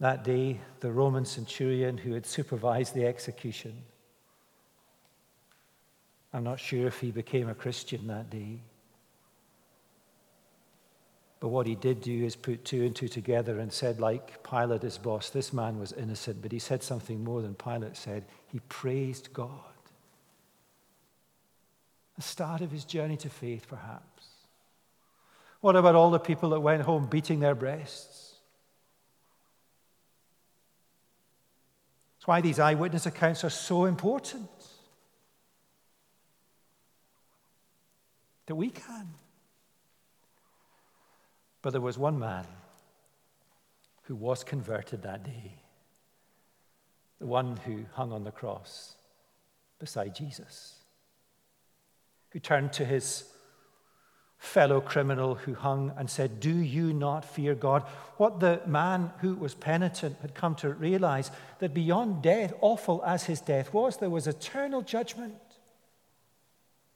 That 0.00 0.22
day, 0.22 0.60
the 0.80 0.92
Roman 0.92 1.24
centurion 1.24 1.98
who 1.98 2.12
had 2.12 2.24
supervised 2.24 2.94
the 2.94 3.04
execution, 3.06 3.82
I'm 6.32 6.44
not 6.44 6.60
sure 6.60 6.86
if 6.86 7.00
he 7.00 7.10
became 7.10 7.48
a 7.48 7.54
Christian 7.54 8.06
that 8.06 8.30
day. 8.30 8.60
But 11.40 11.48
what 11.48 11.66
he 11.66 11.76
did 11.76 12.00
do 12.00 12.24
is 12.24 12.34
put 12.34 12.64
two 12.64 12.84
and 12.84 12.94
two 12.94 13.06
together 13.06 13.60
and 13.60 13.72
said, 13.72 14.00
like 14.00 14.42
Pilate, 14.42 14.82
his 14.82 14.98
boss, 14.98 15.30
this 15.30 15.52
man 15.52 15.78
was 15.78 15.92
innocent. 15.92 16.42
But 16.42 16.50
he 16.50 16.58
said 16.58 16.82
something 16.82 17.22
more 17.22 17.42
than 17.42 17.54
Pilate 17.54 17.96
said. 17.96 18.24
He 18.48 18.58
praised 18.68 19.32
God. 19.32 19.50
The 22.16 22.22
start 22.22 22.60
of 22.60 22.72
his 22.72 22.84
journey 22.84 23.16
to 23.18 23.30
faith, 23.30 23.66
perhaps. 23.68 24.26
What 25.60 25.76
about 25.76 25.94
all 25.94 26.10
the 26.10 26.18
people 26.18 26.50
that 26.50 26.60
went 26.60 26.82
home 26.82 27.06
beating 27.06 27.38
their 27.38 27.54
breasts? 27.54 28.34
That's 32.16 32.26
why 32.26 32.40
these 32.40 32.58
eyewitness 32.58 33.06
accounts 33.06 33.44
are 33.44 33.50
so 33.50 33.84
important. 33.84 34.50
That 38.46 38.56
we 38.56 38.70
can. 38.70 39.08
But 41.62 41.70
there 41.70 41.80
was 41.80 41.98
one 41.98 42.18
man 42.18 42.46
who 44.04 44.14
was 44.14 44.44
converted 44.44 45.02
that 45.02 45.24
day, 45.24 45.54
the 47.18 47.26
one 47.26 47.56
who 47.58 47.84
hung 47.92 48.12
on 48.12 48.24
the 48.24 48.30
cross 48.30 48.94
beside 49.78 50.14
Jesus, 50.14 50.76
who 52.30 52.38
turned 52.38 52.72
to 52.74 52.84
his 52.84 53.24
fellow 54.38 54.80
criminal 54.80 55.34
who 55.34 55.54
hung 55.54 55.92
and 55.96 56.08
said, 56.08 56.40
Do 56.40 56.56
you 56.56 56.92
not 56.92 57.24
fear 57.24 57.54
God? 57.54 57.82
What 58.16 58.40
the 58.40 58.60
man 58.66 59.10
who 59.20 59.34
was 59.34 59.54
penitent 59.54 60.16
had 60.22 60.34
come 60.34 60.54
to 60.56 60.70
realize 60.70 61.30
that 61.58 61.74
beyond 61.74 62.22
death, 62.22 62.54
awful 62.60 63.02
as 63.04 63.24
his 63.24 63.40
death 63.40 63.74
was, 63.74 63.96
there 63.96 64.10
was 64.10 64.26
eternal 64.26 64.82
judgment. 64.82 65.34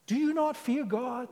Do 0.07 0.17
you 0.17 0.33
not 0.33 0.57
fear 0.57 0.85
God? 0.85 1.29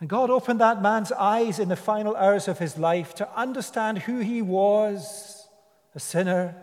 And 0.00 0.08
God 0.08 0.30
opened 0.30 0.60
that 0.60 0.80
man's 0.80 1.12
eyes 1.12 1.58
in 1.58 1.68
the 1.68 1.76
final 1.76 2.16
hours 2.16 2.48
of 2.48 2.58
his 2.58 2.78
life 2.78 3.14
to 3.16 3.38
understand 3.38 3.98
who 3.98 4.20
he 4.20 4.40
was 4.40 5.46
a 5.94 6.00
sinner, 6.00 6.54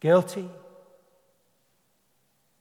guilty, 0.00 0.50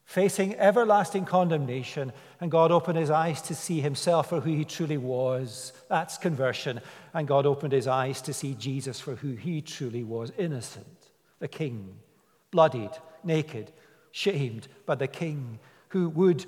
facing 0.05 0.55
everlasting 0.55 1.25
condemnation. 1.25 2.13
And 2.39 2.49
God 2.49 2.71
opened 2.71 2.97
his 2.97 3.09
eyes 3.11 3.41
to 3.43 3.55
see 3.55 3.81
himself 3.81 4.29
for 4.29 4.39
who 4.39 4.51
he 4.51 4.63
truly 4.63 4.97
was. 4.97 5.73
That's 5.89 6.17
conversion. 6.17 6.79
And 7.13 7.27
God 7.27 7.45
opened 7.45 7.73
his 7.73 7.87
eyes 7.87 8.21
to 8.21 8.33
see 8.33 8.53
Jesus 8.53 8.99
for 8.99 9.15
who 9.15 9.35
he 9.35 9.61
truly 9.61 10.03
was 10.03 10.31
innocent, 10.37 11.09
the 11.39 11.49
king, 11.49 11.97
bloodied, 12.51 12.91
naked, 13.25 13.73
shamed, 14.11 14.69
but 14.85 14.99
the 14.99 15.07
king 15.07 15.59
who 15.89 16.07
would 16.09 16.45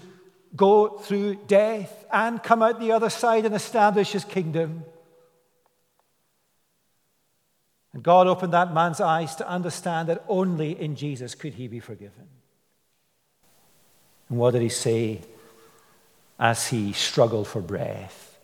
go 0.56 0.98
through 0.98 1.36
death 1.48 2.06
and 2.12 2.42
come 2.42 2.62
out 2.62 2.80
the 2.80 2.92
other 2.92 3.10
side 3.10 3.46
and 3.46 3.56
establish 3.56 4.12
his 4.12 4.24
kingdom. 4.24 4.84
And 7.94 8.04
God 8.04 8.28
opened 8.28 8.54
that 8.54 8.74
man's 8.74 9.02
eyes 9.02 9.36
to 9.36 9.48
understand 9.48 10.10
that 10.10 10.24
only 10.28 10.80
in 10.80 10.96
Jesus 10.96 11.36
could 11.36 11.56
he 11.56 11.68
be 11.68 11.80
forgiven. 11.80 12.28
And 14.30 14.38
what 14.38 14.52
did 14.52 14.62
he 14.62 14.70
say 14.70 15.22
as 16.40 16.68
he 16.68 16.94
struggled 16.94 17.48
for 17.48 17.62
breath? 17.62 18.38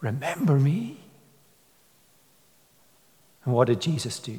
Remember 0.00 0.58
me. 0.58 0.98
And 3.44 3.54
what 3.54 3.68
did 3.68 3.80
Jesus 3.80 4.18
do? 4.18 4.38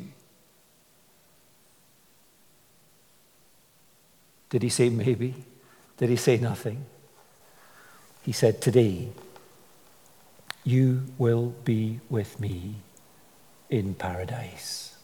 Did 4.49 4.63
he 4.63 4.70
say 4.70 4.89
maybe? 4.89 5.45
Did 5.97 6.09
he 6.09 6.15
say 6.15 6.38
nothing? 6.38 6.86
He 8.28 8.34
said, 8.34 8.59
Today, 8.59 9.07
you 10.65 11.05
will 11.17 11.55
be 11.63 12.01
with 12.09 12.41
me 12.41 12.75
in 13.69 13.93
paradise. 13.93 14.97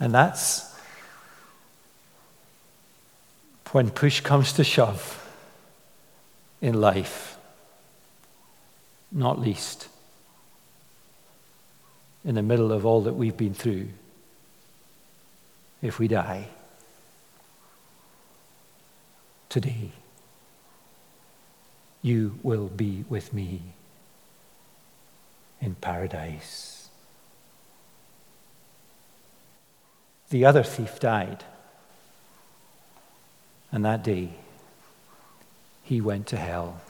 And 0.00 0.14
that's 0.14 0.74
when 3.72 3.90
push 3.90 4.20
comes 4.20 4.54
to 4.54 4.64
shove 4.64 5.30
in 6.62 6.80
life, 6.80 7.36
not 9.12 9.38
least 9.38 9.88
in 12.24 12.36
the 12.36 12.42
middle 12.42 12.72
of 12.72 12.86
all 12.86 13.02
that 13.02 13.12
we've 13.12 13.36
been 13.36 13.52
through 13.52 13.90
if 15.80 15.98
we 15.98 16.08
die 16.08 16.48
today, 19.48 19.92
you 22.02 22.38
will 22.42 22.68
be 22.68 23.04
with 23.08 23.32
me 23.32 23.62
in 25.60 25.74
paradise. 25.74 26.88
The 30.30 30.44
other 30.44 30.62
thief 30.62 31.00
died, 31.00 31.44
and 33.72 33.84
that 33.84 34.04
day 34.04 34.34
he 35.82 36.00
went 36.00 36.26
to 36.28 36.36
hell. 36.36 36.80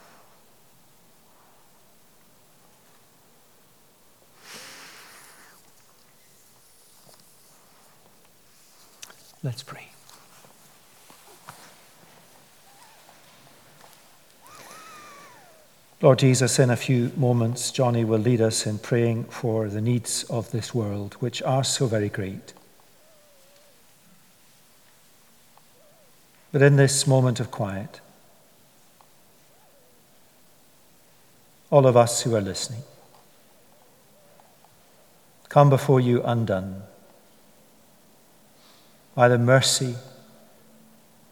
Let's 9.42 9.62
pray. 9.62 9.88
Lord 16.00 16.18
Jesus, 16.20 16.58
in 16.58 16.70
a 16.70 16.76
few 16.76 17.12
moments, 17.16 17.70
Johnny 17.70 18.04
will 18.04 18.18
lead 18.20 18.40
us 18.40 18.66
in 18.66 18.78
praying 18.78 19.24
for 19.24 19.68
the 19.68 19.80
needs 19.80 20.24
of 20.24 20.50
this 20.50 20.74
world, 20.74 21.14
which 21.14 21.42
are 21.42 21.64
so 21.64 21.86
very 21.86 22.08
great. 22.08 22.52
But 26.50 26.62
in 26.62 26.76
this 26.76 27.06
moment 27.06 27.40
of 27.40 27.50
quiet, 27.50 28.00
all 31.70 31.86
of 31.86 31.96
us 31.96 32.22
who 32.22 32.34
are 32.34 32.40
listening, 32.40 32.82
come 35.48 35.68
before 35.68 36.00
you 36.00 36.22
undone 36.22 36.82
by 39.18 39.26
the 39.26 39.36
mercy 39.36 39.96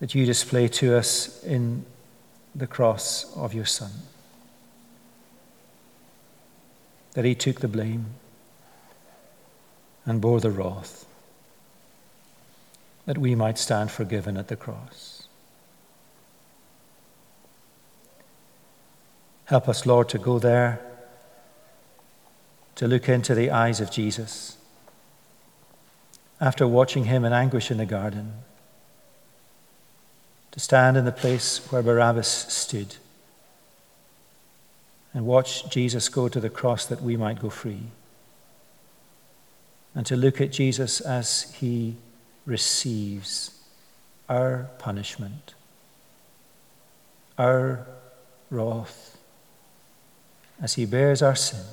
that 0.01 0.13
you 0.13 0.27
display 0.27 0.67
to 0.67 0.97
us 0.97 1.41
in 1.45 1.87
the 2.53 2.67
cross 2.67 3.33
of 3.37 3.55
your 3.55 3.65
Son. 3.65 3.93
That 7.13 7.25
he 7.25 7.37
took 7.37 7.61
the 7.61 7.69
blame 7.69 8.07
and 10.05 10.21
bore 10.21 10.41
the 10.41 10.51
wrath, 10.51 11.07
that 13.05 13.19
we 13.19 13.37
might 13.37 13.57
stand 13.57 13.93
forgiven 13.93 14.37
at 14.37 14.49
the 14.49 14.57
cross. 14.57 15.29
Help 19.45 19.69
us, 19.69 19.87
Lord, 19.87 20.09
to 20.09 20.19
go 20.19 20.41
there, 20.41 20.81
to 22.75 22.89
look 22.89 23.09
into 23.09 23.33
the 23.33 23.53
eyes 23.53 23.81
of 23.81 23.93
Jesus 23.93 24.56
after 26.41 26.67
watching 26.67 27.05
him 27.05 27.25
in 27.25 27.33
anguish 27.33 27.71
in 27.71 27.79
the 27.79 27.87
garden 27.87 28.33
to 30.51 30.61
stand 30.61 30.97
in 30.97 31.05
the 31.05 31.13
place 31.13 31.59
where 31.71 31.83
Barabbas 31.83 32.29
stood 32.29 32.97
and 35.13 35.27
watch 35.27 35.71
Jesus 35.71 36.11
go 36.11 36.29
to 36.29 36.41
the 36.41 36.51
cross 36.51 36.85
that 36.87 37.01
we 37.01 37.17
might 37.17 37.41
go 37.41 37.49
free. 37.49 37.85
And 39.95 40.05
to 40.05 40.15
look 40.15 40.43
at 40.43 40.53
Jesus 40.53 41.01
as 41.01 41.55
he 41.55 41.97
receives 42.45 43.59
our 44.29 44.69
punishment, 44.79 45.55
our 47.39 47.87
wrath, 48.51 49.17
as 50.61 50.75
he 50.75 50.85
bears 50.85 51.23
our 51.23 51.35
sin. 51.35 51.65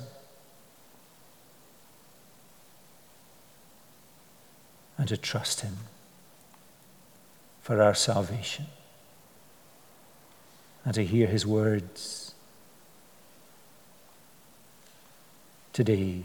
And 4.96 5.08
to 5.08 5.16
trust 5.16 5.62
him 5.62 5.76
for 7.62 7.82
our 7.82 7.94
salvation 7.94 8.66
and 10.84 10.94
to 10.94 11.04
hear 11.04 11.26
his 11.26 11.46
words. 11.46 12.34
Today, 15.72 16.22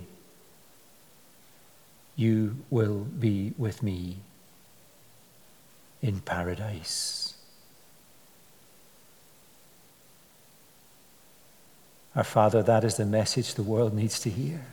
you 2.15 2.57
will 2.69 3.05
be 3.05 3.53
with 3.57 3.81
me 3.81 4.17
in 6.01 6.19
paradise. 6.19 7.35
Our 12.15 12.23
Father, 12.23 12.61
that 12.63 12.83
is 12.83 12.97
the 12.97 13.05
message 13.05 13.55
the 13.55 13.63
world 13.63 13.93
needs 13.93 14.19
to 14.21 14.29
hear. 14.29 14.65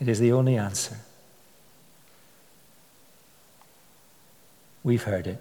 It 0.00 0.08
is 0.08 0.18
the 0.18 0.32
only 0.32 0.56
answer. 0.56 0.96
We've 4.84 5.02
heard 5.02 5.26
it. 5.26 5.38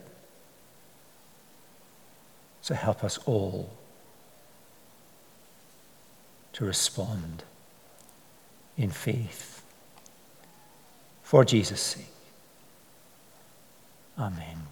So 2.62 2.76
help 2.76 3.04
us 3.04 3.18
all 3.26 3.72
to 6.54 6.66
respond 6.66 7.44
in 8.78 8.92
faith 8.92 9.64
for 11.24 11.44
Jesus' 11.44 11.82
sake. 11.82 12.06
Amen. 14.20 14.71